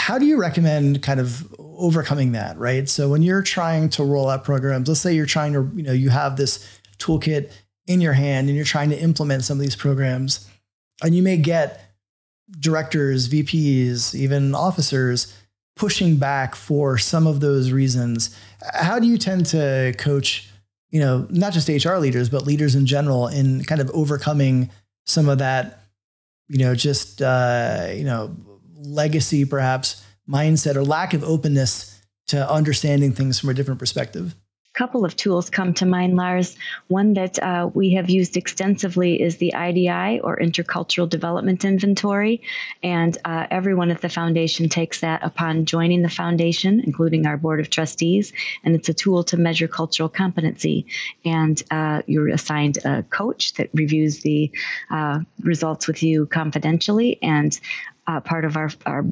how 0.00 0.18
do 0.18 0.24
you 0.24 0.40
recommend 0.40 1.02
kind 1.02 1.20
of 1.20 1.54
overcoming 1.58 2.32
that 2.32 2.58
right? 2.58 2.88
So 2.88 3.08
when 3.08 3.22
you're 3.22 3.42
trying 3.42 3.90
to 3.90 4.04
roll 4.04 4.28
out 4.28 4.44
programs 4.44 4.88
let's 4.88 5.00
say 5.00 5.12
you're 5.14 5.26
trying 5.26 5.52
to 5.52 5.70
you 5.74 5.82
know 5.82 5.92
you 5.92 6.10
have 6.10 6.36
this 6.36 6.66
toolkit 6.98 7.52
in 7.86 8.00
your 8.00 8.14
hand 8.14 8.48
and 8.48 8.56
you're 8.56 8.64
trying 8.64 8.90
to 8.90 9.00
implement 9.00 9.44
some 9.44 9.58
of 9.58 9.62
these 9.62 9.76
programs 9.76 10.48
and 11.02 11.14
you 11.14 11.22
may 11.22 11.36
get 11.36 11.92
directors 12.58 13.28
vps 13.28 14.14
even 14.14 14.54
officers 14.54 15.34
pushing 15.80 16.16
back 16.16 16.54
for 16.54 16.98
some 16.98 17.26
of 17.26 17.40
those 17.40 17.72
reasons. 17.72 18.36
How 18.74 18.98
do 18.98 19.06
you 19.06 19.16
tend 19.16 19.46
to 19.46 19.94
coach 19.96 20.50
you 20.90 21.00
know 21.00 21.26
not 21.30 21.52
just 21.52 21.68
hr 21.68 21.96
leaders 21.96 22.28
but 22.28 22.46
leaders 22.46 22.74
in 22.74 22.84
general 22.84 23.28
in 23.28 23.64
kind 23.64 23.80
of 23.80 23.90
overcoming 23.90 24.70
some 25.06 25.28
of 25.28 25.38
that 25.38 25.84
you 26.48 26.58
know 26.58 26.74
just 26.74 27.22
uh, 27.22 27.88
you 27.94 28.04
know 28.04 28.36
legacy, 28.80 29.44
perhaps, 29.44 30.02
mindset 30.28 30.76
or 30.76 30.84
lack 30.84 31.14
of 31.14 31.24
openness 31.24 32.00
to 32.28 32.50
understanding 32.50 33.12
things 33.12 33.38
from 33.38 33.48
a 33.48 33.54
different 33.54 33.80
perspective? 33.80 34.34
Couple 34.72 35.04
of 35.04 35.16
tools 35.16 35.50
come 35.50 35.74
to 35.74 35.84
mind, 35.84 36.16
Lars. 36.16 36.56
One 36.86 37.14
that 37.14 37.42
uh, 37.42 37.68
we 37.74 37.94
have 37.94 38.08
used 38.08 38.36
extensively 38.36 39.20
is 39.20 39.36
the 39.36 39.52
IDI 39.52 40.20
or 40.20 40.38
Intercultural 40.38 41.08
Development 41.08 41.64
Inventory. 41.64 42.42
And 42.80 43.18
uh, 43.24 43.48
everyone 43.50 43.90
at 43.90 44.00
the 44.00 44.08
foundation 44.08 44.68
takes 44.68 45.00
that 45.00 45.24
upon 45.24 45.64
joining 45.64 46.02
the 46.02 46.08
foundation, 46.08 46.78
including 46.78 47.26
our 47.26 47.36
board 47.36 47.58
of 47.58 47.68
trustees. 47.68 48.32
And 48.62 48.76
it's 48.76 48.88
a 48.88 48.94
tool 48.94 49.24
to 49.24 49.36
measure 49.36 49.66
cultural 49.66 50.08
competency. 50.08 50.86
And 51.24 51.60
uh, 51.72 52.02
you're 52.06 52.28
assigned 52.28 52.78
a 52.84 53.02
coach 53.02 53.54
that 53.54 53.70
reviews 53.74 54.20
the 54.20 54.52
uh, 54.88 55.18
results 55.40 55.88
with 55.88 56.04
you 56.04 56.26
confidentially. 56.26 57.18
And 57.20 57.58
uh, 58.06 58.20
part 58.20 58.44
of 58.44 58.56
our, 58.56 58.70
our 58.86 59.04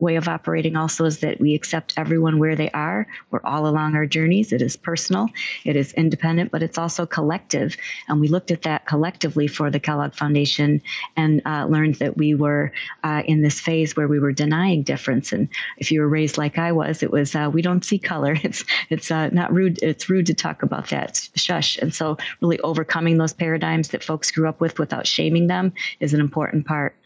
way 0.00 0.16
of 0.16 0.28
operating 0.28 0.76
also 0.76 1.04
is 1.04 1.20
that 1.20 1.40
we 1.40 1.54
accept 1.54 1.94
everyone 1.96 2.38
where 2.38 2.56
they 2.56 2.70
are. 2.70 3.06
We're 3.30 3.40
all 3.44 3.66
along 3.66 3.94
our 3.94 4.06
journeys. 4.06 4.52
It 4.52 4.62
is 4.62 4.76
personal, 4.76 5.28
it 5.64 5.76
is 5.76 5.92
independent, 5.92 6.50
but 6.50 6.62
it's 6.62 6.78
also 6.78 7.06
collective. 7.06 7.76
And 8.08 8.20
we 8.20 8.28
looked 8.28 8.50
at 8.50 8.62
that 8.62 8.86
collectively 8.86 9.46
for 9.46 9.70
the 9.70 9.80
Kellogg 9.80 10.14
Foundation 10.14 10.82
and 11.16 11.42
uh, 11.44 11.66
learned 11.66 11.96
that 11.96 12.16
we 12.16 12.34
were 12.34 12.72
uh, 13.04 13.22
in 13.26 13.42
this 13.42 13.60
phase 13.60 13.96
where 13.96 14.08
we 14.08 14.18
were 14.18 14.32
denying 14.32 14.82
difference. 14.82 15.32
And 15.32 15.48
if 15.78 15.90
you 15.90 16.00
were 16.00 16.08
raised 16.08 16.38
like 16.38 16.58
I 16.58 16.72
was, 16.72 17.02
it 17.02 17.10
was 17.10 17.34
uh, 17.34 17.50
we 17.52 17.62
don't 17.62 17.84
see 17.84 17.98
color. 17.98 18.36
It's 18.50 18.64
it's 18.88 19.10
uh, 19.12 19.28
not 19.28 19.52
rude. 19.52 19.78
It's 19.80 20.08
rude 20.10 20.26
to 20.26 20.34
talk 20.34 20.62
about 20.62 20.88
that. 20.88 21.28
Shush. 21.36 21.76
And 21.78 21.94
so, 21.94 22.16
really 22.40 22.58
overcoming 22.60 23.18
those 23.18 23.32
paradigms 23.32 23.88
that 23.88 24.02
folks 24.02 24.30
grew 24.30 24.48
up 24.48 24.60
with 24.60 24.78
without 24.78 25.06
shaming 25.06 25.46
them 25.46 25.72
is 26.00 26.14
an 26.14 26.20
important 26.20 26.66
part 26.66 26.96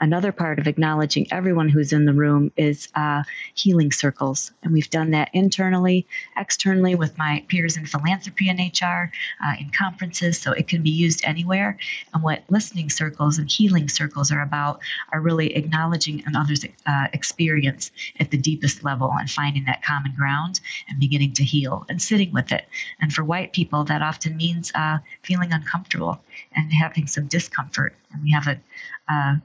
another 0.00 0.32
part 0.32 0.58
of 0.58 0.66
acknowledging 0.66 1.26
everyone 1.32 1.68
who's 1.68 1.92
in 1.92 2.04
the 2.04 2.12
room 2.12 2.52
is 2.56 2.88
uh, 2.94 3.22
healing 3.54 3.92
circles. 3.92 4.52
And 4.62 4.72
we've 4.72 4.90
done 4.90 5.10
that 5.12 5.30
internally, 5.32 6.06
externally 6.36 6.94
with 6.94 7.16
my 7.18 7.44
peers 7.48 7.76
in 7.76 7.86
philanthropy 7.86 8.48
and 8.48 8.58
HR, 8.58 9.10
uh, 9.44 9.54
in 9.60 9.70
conferences, 9.70 10.38
so 10.38 10.52
it 10.52 10.68
can 10.68 10.82
be 10.82 10.90
used 10.90 11.22
anywhere. 11.24 11.78
And 12.14 12.22
what 12.22 12.44
listening 12.48 12.90
circles 12.90 13.38
and 13.38 13.50
healing 13.50 13.88
circles 13.88 14.30
are 14.32 14.42
about 14.42 14.80
are 15.12 15.20
really 15.20 15.54
acknowledging 15.56 16.22
another's 16.26 16.64
uh, 16.86 17.06
experience 17.12 17.90
at 18.20 18.30
the 18.30 18.38
deepest 18.38 18.84
level 18.84 19.12
and 19.12 19.30
finding 19.30 19.64
that 19.64 19.82
common 19.82 20.14
ground 20.16 20.60
and 20.88 21.00
beginning 21.00 21.32
to 21.34 21.44
heal 21.44 21.84
and 21.88 22.00
sitting 22.00 22.32
with 22.32 22.52
it. 22.52 22.66
And 23.00 23.12
for 23.12 23.24
white 23.24 23.52
people, 23.52 23.84
that 23.84 24.02
often 24.02 24.36
means 24.36 24.72
uh, 24.74 24.98
feeling 25.22 25.52
uncomfortable 25.52 26.20
and 26.54 26.72
having 26.72 27.06
some 27.06 27.26
discomfort. 27.26 27.94
And 28.12 28.22
we 28.22 28.30
have 28.32 28.46
a, 28.46 28.60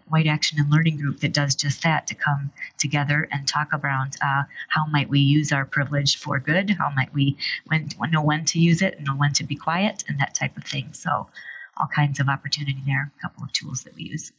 White 0.10 0.28
Action 0.28 0.60
and 0.60 0.70
Learning 0.70 0.98
Group 0.98 1.22
that 1.22 1.34
does 1.34 1.56
just 1.56 1.84
that 1.84 2.06
to 2.08 2.16
come 2.16 2.52
together 2.78 3.30
and 3.32 3.48
talk 3.48 3.70
around 3.74 4.18
uh, 4.22 4.44
how 4.68 4.86
might 4.88 5.08
we 5.08 5.20
use 5.20 5.54
our 5.54 5.64
privilege 5.64 6.18
for 6.18 6.38
good, 6.38 6.70
how 6.72 6.90
might 6.90 7.14
we 7.14 7.38
when, 7.68 7.88
know 8.12 8.22
when 8.22 8.44
to 8.44 8.60
use 8.60 8.82
it 8.82 8.98
and 8.98 9.06
know 9.06 9.16
when 9.16 9.32
to 9.34 9.46
be 9.46 9.56
quiet, 9.56 10.04
and 10.10 10.20
that 10.20 10.36
type 10.36 10.58
of 10.58 10.66
thing. 10.66 10.92
So, 10.92 11.28
all 11.78 11.88
kinds 11.88 12.20
of 12.20 12.28
opportunity 12.28 12.84
there. 12.86 13.12
A 13.18 13.22
couple 13.22 13.44
of 13.44 13.54
tools 13.54 13.84
that 13.84 13.96
we 13.96 14.04
use. 14.04 14.34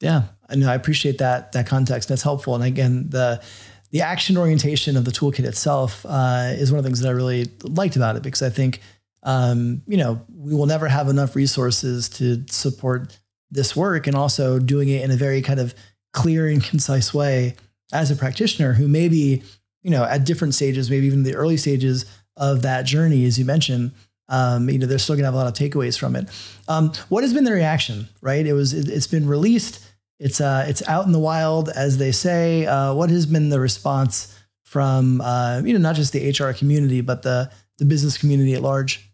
Yeah, 0.00 0.24
I 0.48 0.56
know. 0.56 0.68
I 0.68 0.74
appreciate 0.74 1.18
that 1.18 1.52
that 1.52 1.66
context. 1.66 2.08
That's 2.08 2.22
helpful. 2.22 2.54
And 2.54 2.64
again, 2.64 3.08
the 3.10 3.42
the 3.90 4.02
action 4.02 4.36
orientation 4.36 4.96
of 4.96 5.04
the 5.04 5.12
toolkit 5.12 5.44
itself 5.44 6.04
uh, 6.08 6.50
is 6.50 6.72
one 6.72 6.78
of 6.78 6.84
the 6.84 6.88
things 6.88 7.00
that 7.00 7.08
I 7.08 7.12
really 7.12 7.46
liked 7.62 7.96
about 7.96 8.16
it 8.16 8.22
because 8.22 8.42
I 8.42 8.50
think 8.50 8.80
um, 9.24 9.82
you 9.86 9.96
know 9.96 10.24
we 10.32 10.54
will 10.54 10.66
never 10.66 10.88
have 10.88 11.08
enough 11.08 11.34
resources 11.34 12.08
to 12.08 12.44
support 12.48 13.18
this 13.50 13.74
work 13.74 14.06
and 14.06 14.16
also 14.16 14.58
doing 14.58 14.88
it 14.88 15.02
in 15.02 15.10
a 15.10 15.16
very 15.16 15.40
kind 15.40 15.60
of 15.60 15.74
clear 16.12 16.48
and 16.48 16.62
concise 16.62 17.14
way 17.14 17.54
as 17.92 18.10
a 18.10 18.16
practitioner 18.16 18.72
who 18.72 18.88
maybe, 18.88 19.42
you 19.82 19.90
know, 19.90 20.04
at 20.04 20.24
different 20.24 20.54
stages, 20.54 20.90
maybe 20.90 21.06
even 21.06 21.22
the 21.22 21.34
early 21.34 21.56
stages 21.56 22.04
of 22.36 22.62
that 22.62 22.84
journey, 22.84 23.24
as 23.24 23.38
you 23.38 23.44
mentioned, 23.44 23.92
um, 24.28 24.68
you 24.68 24.78
know, 24.78 24.86
they're 24.86 24.98
still 24.98 25.14
gonna 25.14 25.26
have 25.26 25.34
a 25.34 25.36
lot 25.36 25.46
of 25.46 25.54
takeaways 25.54 25.98
from 25.98 26.16
it. 26.16 26.28
Um, 26.66 26.92
what 27.08 27.22
has 27.22 27.32
been 27.32 27.44
the 27.44 27.52
reaction, 27.52 28.08
right? 28.20 28.44
It 28.44 28.54
was, 28.54 28.72
it, 28.72 28.88
has 28.88 29.06
been 29.06 29.28
released. 29.28 29.84
It's, 30.18 30.40
uh, 30.40 30.64
it's 30.66 30.86
out 30.88 31.06
in 31.06 31.12
the 31.12 31.18
wild, 31.18 31.68
as 31.68 31.98
they 31.98 32.12
say. 32.12 32.66
Uh, 32.66 32.94
what 32.94 33.10
has 33.10 33.26
been 33.26 33.50
the 33.50 33.60
response 33.60 34.36
from, 34.64 35.20
uh, 35.20 35.60
you 35.64 35.74
know, 35.74 35.78
not 35.78 35.94
just 35.94 36.12
the 36.12 36.30
HR 36.30 36.52
community, 36.52 37.02
but 37.02 37.22
the, 37.22 37.52
the 37.78 37.84
business 37.84 38.16
community 38.16 38.54
at 38.54 38.62
large? 38.62 39.13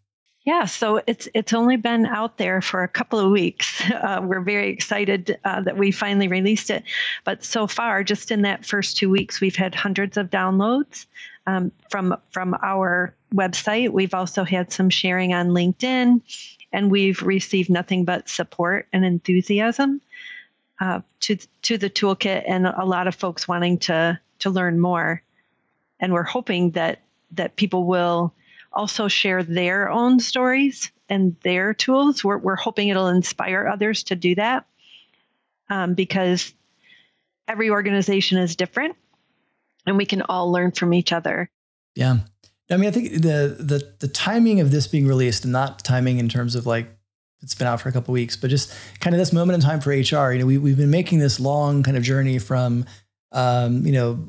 Yeah, 0.50 0.64
so 0.64 1.00
it's 1.06 1.28
it's 1.32 1.52
only 1.52 1.76
been 1.76 2.06
out 2.06 2.38
there 2.38 2.60
for 2.60 2.82
a 2.82 2.88
couple 2.88 3.20
of 3.20 3.30
weeks. 3.30 3.80
Uh, 4.00 4.20
we're 4.24 4.40
very 4.40 4.70
excited 4.70 5.38
uh, 5.44 5.60
that 5.60 5.76
we 5.76 5.92
finally 5.92 6.26
released 6.26 6.70
it, 6.70 6.82
but 7.24 7.44
so 7.44 7.66
far, 7.66 8.02
just 8.02 8.30
in 8.30 8.42
that 8.42 8.64
first 8.64 8.96
two 8.96 9.10
weeks, 9.10 9.40
we've 9.40 9.54
had 9.54 9.74
hundreds 9.74 10.16
of 10.16 10.30
downloads 10.30 11.06
um, 11.46 11.70
from 11.90 12.16
from 12.30 12.56
our 12.62 13.14
website. 13.34 13.90
We've 13.90 14.14
also 14.14 14.42
had 14.42 14.72
some 14.72 14.90
sharing 14.90 15.34
on 15.34 15.50
LinkedIn, 15.50 16.22
and 16.72 16.90
we've 16.90 17.22
received 17.22 17.70
nothing 17.70 18.04
but 18.04 18.28
support 18.28 18.88
and 18.92 19.04
enthusiasm 19.04 20.00
uh, 20.80 21.00
to 21.20 21.36
to 21.62 21.78
the 21.78 21.90
toolkit, 21.90 22.42
and 22.48 22.66
a 22.66 22.84
lot 22.84 23.06
of 23.06 23.14
folks 23.14 23.46
wanting 23.46 23.78
to 23.80 24.18
to 24.40 24.50
learn 24.50 24.80
more. 24.80 25.22
And 26.00 26.12
we're 26.12 26.22
hoping 26.24 26.72
that 26.72 27.02
that 27.32 27.54
people 27.56 27.84
will 27.84 28.32
also 28.72 29.09
share 29.09 29.42
their 29.42 29.90
own 29.90 30.20
stories 30.20 30.90
and 31.09 31.37
their 31.42 31.74
tools. 31.74 32.22
We're, 32.24 32.38
we're 32.38 32.56
hoping 32.56 32.88
it'll 32.88 33.09
inspire 33.09 33.66
others 33.66 34.04
to 34.04 34.16
do 34.16 34.35
that 34.37 34.66
um, 35.68 35.94
because 35.94 36.52
every 37.48 37.70
organization 37.70 38.38
is 38.38 38.56
different 38.56 38.96
and 39.87 39.96
we 39.96 40.06
can 40.06 40.22
all 40.22 40.52
learn 40.52 40.72
from 40.72 40.94
each 40.94 41.12
other. 41.12 41.50
Yeah. 41.94 42.18
I 42.70 42.76
mean, 42.76 42.88
I 42.88 42.92
think 42.92 43.14
the 43.14 43.56
the 43.59 43.94
the 43.98 44.06
timing 44.06 44.61
of 44.61 44.70
this 44.70 44.87
being 44.87 45.06
released, 45.06 45.42
and 45.44 45.52
not 45.52 45.83
timing 45.83 46.18
in 46.18 46.28
terms 46.28 46.54
of 46.54 46.66
like 46.66 46.87
it's 47.42 47.54
been 47.54 47.66
out 47.66 47.80
for 47.80 47.88
a 47.88 47.92
couple 47.92 48.12
weeks, 48.12 48.37
but 48.37 48.48
just 48.48 48.72
kind 49.00 49.12
of 49.14 49.18
this 49.18 49.33
moment 49.33 49.56
in 49.56 49.61
time 49.61 49.80
for 49.80 49.90
HR. 49.90 50.33
You 50.33 50.38
know, 50.38 50.46
we 50.46 50.59
we've 50.59 50.76
been 50.76 50.90
making 50.90 51.18
this 51.18 51.40
long 51.40 51.83
kind 51.83 51.96
of 51.96 52.04
journey 52.04 52.38
from, 52.38 52.85
um, 53.33 53.85
you 53.85 53.92
know, 53.92 54.24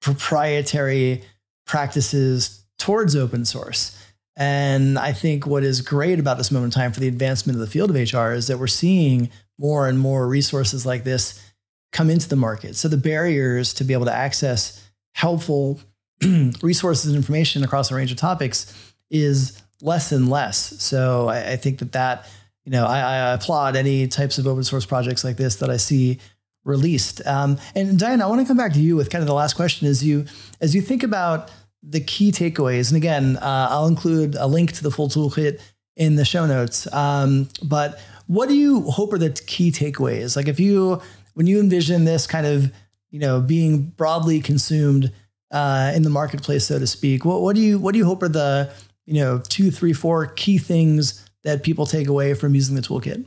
proprietary 0.00 1.22
practices 1.66 2.64
towards 2.78 3.16
open 3.16 3.44
source. 3.44 3.96
And 4.36 4.98
I 4.98 5.12
think 5.12 5.46
what 5.46 5.64
is 5.64 5.80
great 5.80 6.20
about 6.20 6.38
this 6.38 6.52
moment 6.52 6.74
in 6.74 6.80
time 6.80 6.92
for 6.92 7.00
the 7.00 7.08
advancement 7.08 7.56
of 7.56 7.60
the 7.60 7.66
field 7.66 7.90
of 7.90 7.96
HR 7.96 8.32
is 8.32 8.46
that 8.46 8.58
we're 8.58 8.68
seeing 8.68 9.30
more 9.58 9.88
and 9.88 9.98
more 9.98 10.28
resources 10.28 10.86
like 10.86 11.02
this 11.02 11.42
come 11.90 12.08
into 12.08 12.28
the 12.28 12.36
market. 12.36 12.76
So 12.76 12.86
the 12.86 12.96
barriers 12.96 13.74
to 13.74 13.84
be 13.84 13.94
able 13.94 14.04
to 14.04 14.14
access 14.14 14.88
helpful 15.14 15.80
resources 16.62 17.06
and 17.06 17.16
information 17.16 17.64
across 17.64 17.90
a 17.90 17.94
range 17.94 18.12
of 18.12 18.18
topics 18.18 18.92
is 19.10 19.60
less 19.80 20.12
and 20.12 20.30
less. 20.30 20.80
So 20.80 21.28
I, 21.28 21.52
I 21.52 21.56
think 21.56 21.78
that 21.80 21.92
that, 21.92 22.28
you 22.64 22.72
know, 22.72 22.86
I, 22.86 22.98
I, 22.98 23.32
applaud 23.32 23.76
any 23.76 24.06
types 24.06 24.38
of 24.38 24.46
open 24.46 24.64
source 24.64 24.84
projects 24.84 25.24
like 25.24 25.36
this 25.36 25.56
that 25.56 25.70
I 25.70 25.76
see 25.76 26.18
released. 26.64 27.26
Um, 27.26 27.58
and 27.74 27.98
Diane, 27.98 28.20
I 28.20 28.26
want 28.26 28.40
to 28.40 28.46
come 28.46 28.56
back 28.56 28.74
to 28.74 28.80
you 28.80 28.94
with 28.94 29.10
kind 29.10 29.22
of 29.22 29.28
the 29.28 29.34
last 29.34 29.54
question: 29.54 29.88
as 29.88 30.04
you 30.04 30.26
as 30.60 30.74
you 30.74 30.82
think 30.82 31.02
about 31.02 31.50
the 31.82 32.00
key 32.00 32.32
takeaways. 32.32 32.88
And 32.88 32.96
again, 32.96 33.36
uh, 33.36 33.68
I'll 33.70 33.86
include 33.86 34.34
a 34.34 34.46
link 34.46 34.72
to 34.72 34.82
the 34.82 34.90
full 34.90 35.08
toolkit 35.08 35.60
in 35.96 36.16
the 36.16 36.24
show 36.24 36.46
notes. 36.46 36.92
Um, 36.92 37.48
but 37.62 38.00
what 38.26 38.48
do 38.48 38.54
you 38.54 38.82
hope 38.82 39.12
are 39.12 39.18
the 39.18 39.30
key 39.30 39.70
takeaways? 39.70 40.36
Like 40.36 40.48
if 40.48 40.60
you, 40.60 41.00
when 41.34 41.46
you 41.46 41.60
envision 41.60 42.04
this 42.04 42.26
kind 42.26 42.46
of, 42.46 42.72
you 43.10 43.18
know, 43.18 43.40
being 43.40 43.90
broadly 43.96 44.40
consumed 44.40 45.12
uh, 45.50 45.92
in 45.94 46.02
the 46.02 46.10
marketplace, 46.10 46.66
so 46.66 46.78
to 46.78 46.86
speak, 46.86 47.24
what, 47.24 47.40
what 47.40 47.56
do 47.56 47.62
you, 47.62 47.78
what 47.78 47.92
do 47.92 47.98
you 47.98 48.04
hope 48.04 48.22
are 48.22 48.28
the, 48.28 48.72
you 49.06 49.14
know, 49.14 49.40
two, 49.48 49.70
three, 49.70 49.92
four 49.92 50.26
key 50.26 50.58
things 50.58 51.24
that 51.42 51.62
people 51.62 51.86
take 51.86 52.08
away 52.08 52.34
from 52.34 52.54
using 52.54 52.74
the 52.76 52.82
toolkit? 52.82 53.24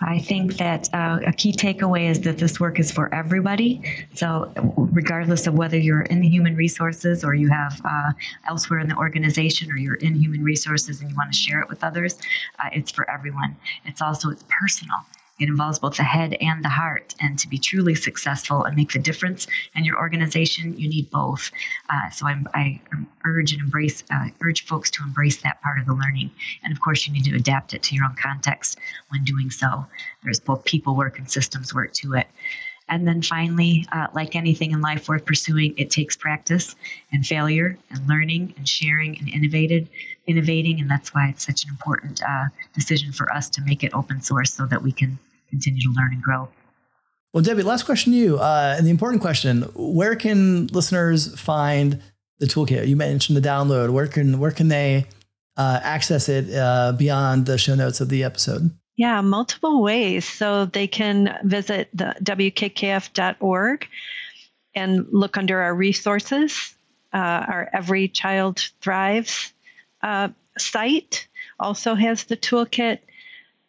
I 0.00 0.18
think 0.18 0.58
that 0.58 0.92
uh, 0.92 1.20
a 1.26 1.32
key 1.32 1.52
takeaway 1.52 2.10
is 2.10 2.20
that 2.22 2.38
this 2.38 2.60
work 2.60 2.78
is 2.78 2.92
for 2.92 3.12
everybody. 3.14 3.82
So, 4.14 4.52
regardless 4.76 5.46
of 5.46 5.54
whether 5.54 5.78
you're 5.78 6.02
in 6.02 6.20
the 6.20 6.28
human 6.28 6.54
resources 6.54 7.24
or 7.24 7.34
you 7.34 7.48
have 7.48 7.80
uh, 7.84 8.12
elsewhere 8.46 8.80
in 8.80 8.88
the 8.88 8.96
organization 8.96 9.70
or 9.70 9.76
you're 9.76 9.94
in 9.94 10.14
human 10.14 10.42
resources 10.42 11.00
and 11.00 11.10
you 11.10 11.16
want 11.16 11.32
to 11.32 11.38
share 11.38 11.60
it 11.60 11.68
with 11.68 11.82
others, 11.82 12.18
uh, 12.58 12.68
it's 12.72 12.90
for 12.90 13.08
everyone. 13.10 13.56
It's 13.84 14.02
also 14.02 14.30
it's 14.30 14.44
personal. 14.48 14.96
It 15.38 15.48
involves 15.48 15.78
both 15.78 15.96
the 15.96 16.02
head 16.02 16.34
and 16.40 16.64
the 16.64 16.68
heart. 16.68 17.14
And 17.20 17.38
to 17.38 17.48
be 17.48 17.58
truly 17.58 17.94
successful 17.94 18.64
and 18.64 18.74
make 18.74 18.92
the 18.92 18.98
difference 18.98 19.46
in 19.74 19.84
your 19.84 19.98
organization, 19.98 20.78
you 20.78 20.88
need 20.88 21.10
both. 21.10 21.50
Uh, 21.90 22.10
so 22.10 22.26
I'm, 22.26 22.48
i 22.54 22.80
urge 23.24 23.52
and 23.52 23.60
embrace, 23.60 24.02
uh, 24.10 24.28
urge 24.40 24.64
folks 24.64 24.90
to 24.92 25.02
embrace 25.02 25.42
that 25.42 25.60
part 25.62 25.78
of 25.78 25.86
the 25.86 25.94
learning. 25.94 26.30
And 26.64 26.72
of 26.72 26.80
course, 26.80 27.06
you 27.06 27.12
need 27.12 27.24
to 27.24 27.36
adapt 27.36 27.74
it 27.74 27.82
to 27.84 27.94
your 27.94 28.04
own 28.04 28.16
context 28.20 28.78
when 29.08 29.24
doing 29.24 29.50
so. 29.50 29.86
There's 30.22 30.40
both 30.40 30.64
people 30.64 30.96
work 30.96 31.18
and 31.18 31.30
systems 31.30 31.74
work 31.74 31.92
to 31.94 32.14
it. 32.14 32.28
And 32.88 33.06
then 33.06 33.20
finally, 33.20 33.84
uh, 33.90 34.06
like 34.14 34.36
anything 34.36 34.70
in 34.70 34.80
life 34.80 35.08
worth 35.08 35.24
pursuing, 35.24 35.74
it 35.76 35.90
takes 35.90 36.16
practice 36.16 36.76
and 37.12 37.26
failure 37.26 37.76
and 37.90 38.06
learning 38.08 38.54
and 38.56 38.68
sharing 38.68 39.18
and 39.18 39.28
innovated, 39.28 39.88
innovating. 40.26 40.80
And 40.80 40.88
that's 40.88 41.12
why 41.12 41.28
it's 41.28 41.44
such 41.44 41.64
an 41.64 41.70
important 41.70 42.22
uh, 42.22 42.44
decision 42.74 43.12
for 43.12 43.32
us 43.32 43.50
to 43.50 43.60
make 43.62 43.82
it 43.82 43.92
open 43.92 44.22
source 44.22 44.54
so 44.54 44.66
that 44.66 44.82
we 44.82 44.92
can 44.92 45.18
continue 45.50 45.80
to 45.80 45.92
learn 45.96 46.12
and 46.12 46.22
grow. 46.22 46.48
Well, 47.32 47.42
Debbie, 47.42 47.62
last 47.62 47.84
question 47.84 48.12
to 48.12 48.18
you. 48.18 48.38
Uh, 48.38 48.74
and 48.78 48.86
the 48.86 48.90
important 48.90 49.20
question 49.20 49.62
where 49.74 50.16
can 50.16 50.68
listeners 50.68 51.38
find 51.38 52.02
the 52.38 52.46
toolkit? 52.46 52.88
You 52.88 52.96
mentioned 52.96 53.36
the 53.36 53.46
download. 53.46 53.90
Where 53.90 54.06
can, 54.06 54.38
where 54.38 54.50
can 54.50 54.68
they 54.68 55.06
uh, 55.56 55.80
access 55.82 56.28
it 56.28 56.54
uh, 56.54 56.92
beyond 56.92 57.46
the 57.46 57.58
show 57.58 57.74
notes 57.74 58.00
of 58.00 58.08
the 58.08 58.24
episode? 58.24 58.70
Yeah, 58.96 59.20
multiple 59.20 59.82
ways. 59.82 60.24
So 60.24 60.64
they 60.64 60.86
can 60.86 61.38
visit 61.44 61.90
the 61.92 62.14
wkkf.org 62.22 63.86
and 64.74 65.06
look 65.10 65.36
under 65.36 65.60
our 65.60 65.74
resources. 65.74 66.74
Uh, 67.12 67.18
our 67.18 67.70
Every 67.72 68.08
Child 68.08 68.70
Thrives 68.80 69.52
uh, 70.02 70.28
site 70.58 71.28
also 71.58 71.94
has 71.94 72.24
the 72.24 72.36
toolkit 72.36 73.00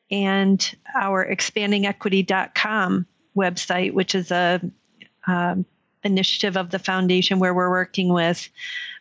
and 0.10 0.76
our 0.96 1.26
expandingequity.com 1.26 3.06
website, 3.36 3.93
which 3.93 4.15
is 4.15 4.32
a 4.32 4.62
um, 5.28 5.65
initiative 6.04 6.58
of 6.58 6.70
the 6.70 6.80
foundation 6.80 7.39
where 7.39 7.54
we're 7.54 7.70
working 7.70 8.13
with 8.13 8.50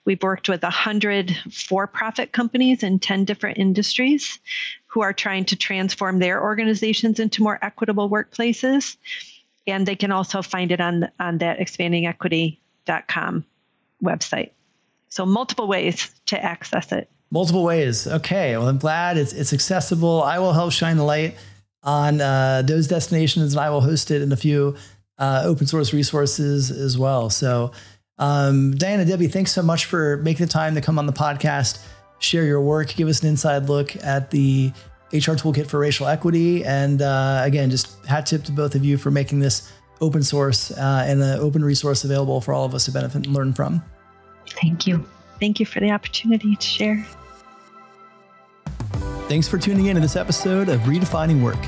we've 0.07 0.23
worked 0.23 0.49
with 0.49 0.63
100 0.63 1.37
for-profit 1.53 2.33
companies 2.33 2.83
in 2.83 2.99
10 2.99 3.27
different 3.27 3.59
industries 3.59 4.39
who 4.87 5.03
are 5.03 5.13
trying 5.13 5.45
to 5.45 5.57
transform 5.57 6.19
their 6.19 6.43
organizations 6.43 7.21
into 7.21 7.43
more 7.43 7.59
equitable 7.61 8.09
workplaces. 8.09 8.97
And 9.67 9.85
they 9.85 9.97
can 9.97 10.13
also 10.13 10.41
find 10.41 10.73
it 10.73 10.81
on 10.81 11.09
on 11.19 11.39
that 11.39 11.59
expandingequity.com 11.59 13.45
website. 14.03 14.51
So 15.09 15.27
multiple 15.27 15.67
ways 15.67 16.11
to 16.27 16.43
access 16.43 16.93
it 16.93 17.11
multiple 17.31 17.65
ways 17.65 18.07
okay 18.07 18.57
well 18.57 18.69
i'm 18.69 18.79
glad 18.79 19.17
it's, 19.17 19.33
it's 19.33 19.53
accessible 19.53 20.23
i 20.23 20.39
will 20.39 20.53
help 20.53 20.73
shine 20.73 20.97
the 20.97 21.05
light 21.05 21.35
on 21.83 22.21
uh, 22.21 22.63
those 22.63 22.89
destinations 22.89 23.53
and 23.53 23.61
i 23.61 23.71
will 23.71 23.81
host 23.81 24.11
it 24.11 24.23
in 24.23 24.33
a 24.33 24.37
few 24.37 24.77
uh, 25.19 25.43
open 25.45 25.67
source 25.67 25.93
resources 25.93 26.71
as 26.71 26.99
well. 26.99 27.31
So, 27.31 27.73
um, 28.19 28.75
Dianna, 28.75 29.07
Debbie, 29.07 29.29
thanks 29.29 29.53
so 29.53 29.63
much 29.63 29.85
for 29.85 30.19
making 30.19 30.47
the 30.47 30.53
time 30.53 30.75
to 30.75 30.81
come 30.81 30.99
on 30.99 31.07
the 31.07 31.13
podcast, 31.13 31.85
share 32.19 32.45
your 32.45 32.61
work, 32.61 32.89
give 32.95 33.09
us 33.09 33.23
an 33.23 33.29
inside 33.29 33.69
look 33.69 33.95
at 34.05 34.31
the 34.31 34.73
HR 35.13 35.37
Toolkit 35.37 35.67
for 35.67 35.79
Racial 35.79 36.07
Equity. 36.07 36.65
And 36.65 37.03
uh, 37.03 37.43
again, 37.45 37.71
just 37.71 38.05
hat 38.07 38.27
tip 38.27 38.45
to 38.45 38.53
both 38.53 38.75
of 38.75 38.85
you 38.85 38.97
for 38.97 39.11
making 39.11 39.41
this 39.41 39.71
open 40.01 40.23
source 40.23 40.71
uh, 40.73 41.05
and 41.07 41.23
an 41.23 41.39
open 41.39 41.65
resource 41.65 42.05
available 42.05 42.41
for 42.41 42.53
all 42.53 42.65
of 42.65 42.75
us 42.75 42.87
to 42.87 42.93
benefit 42.93 43.27
and 43.27 43.35
learn 43.35 43.53
from. 43.53 43.83
Thank 44.49 44.87
you. 44.87 45.07
Thank 45.39 45.61
you 45.61 45.67
for 45.67 45.81
the 45.81 45.91
opportunity 45.91 46.57
to 46.57 46.67
share. 46.67 47.07
Thanks 49.29 49.49
for 49.49 49.59
tuning 49.59 49.87
in 49.87 49.97
to 49.97 50.01
this 50.01 50.17
episode 50.17 50.69
of 50.69 50.81
Redefining 50.83 51.43
Work. 51.43 51.59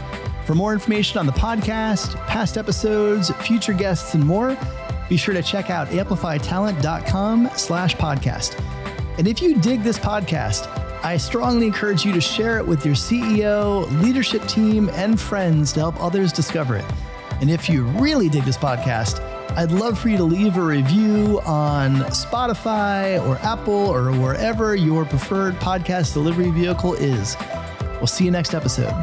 For 0.47 0.55
more 0.55 0.73
information 0.73 1.19
on 1.19 1.27
the 1.27 1.33
podcast, 1.33 2.15
past 2.27 2.57
episodes, 2.57 3.31
future 3.43 3.73
guests, 3.73 4.15
and 4.15 4.25
more, 4.25 4.57
be 5.09 5.17
sure 5.17 5.35
to 5.35 5.43
check 5.43 5.69
out 5.69 5.89
amplifytalent.com 5.89 7.51
slash 7.57 7.97
podcast. 7.97 8.59
And 9.19 9.27
if 9.27 9.43
you 9.43 9.61
dig 9.61 9.83
this 9.83 9.99
podcast, 9.99 10.69
I 11.05 11.17
strongly 11.17 11.67
encourage 11.67 12.05
you 12.05 12.13
to 12.13 12.21
share 12.21 12.59
it 12.59 12.67
with 12.67 12.87
your 12.87 12.95
CEO, 12.95 13.91
leadership 14.03 14.47
team, 14.47 14.89
and 14.95 15.21
friends 15.21 15.73
to 15.73 15.81
help 15.81 16.01
others 16.01 16.33
discover 16.33 16.77
it. 16.77 16.85
And 17.41 17.51
if 17.51 17.69
you 17.69 17.85
really 17.85 18.29
dig 18.29 18.45
this 18.45 18.57
podcast, 18.57 19.19
I'd 19.59 19.73
love 19.73 19.99
for 19.99 20.09
you 20.09 20.17
to 20.19 20.23
leave 20.23 20.57
a 20.57 20.63
review 20.63 21.41
on 21.45 21.97
Spotify 22.13 23.21
or 23.27 23.39
Apple 23.39 23.75
or 23.75 24.13
wherever 24.13 24.77
your 24.77 25.05
preferred 25.05 25.57
podcast 25.57 26.13
delivery 26.13 26.51
vehicle 26.51 26.95
is. 26.95 27.37
We'll 27.95 28.07
see 28.07 28.25
you 28.25 28.31
next 28.31 28.55
episode. 28.55 28.95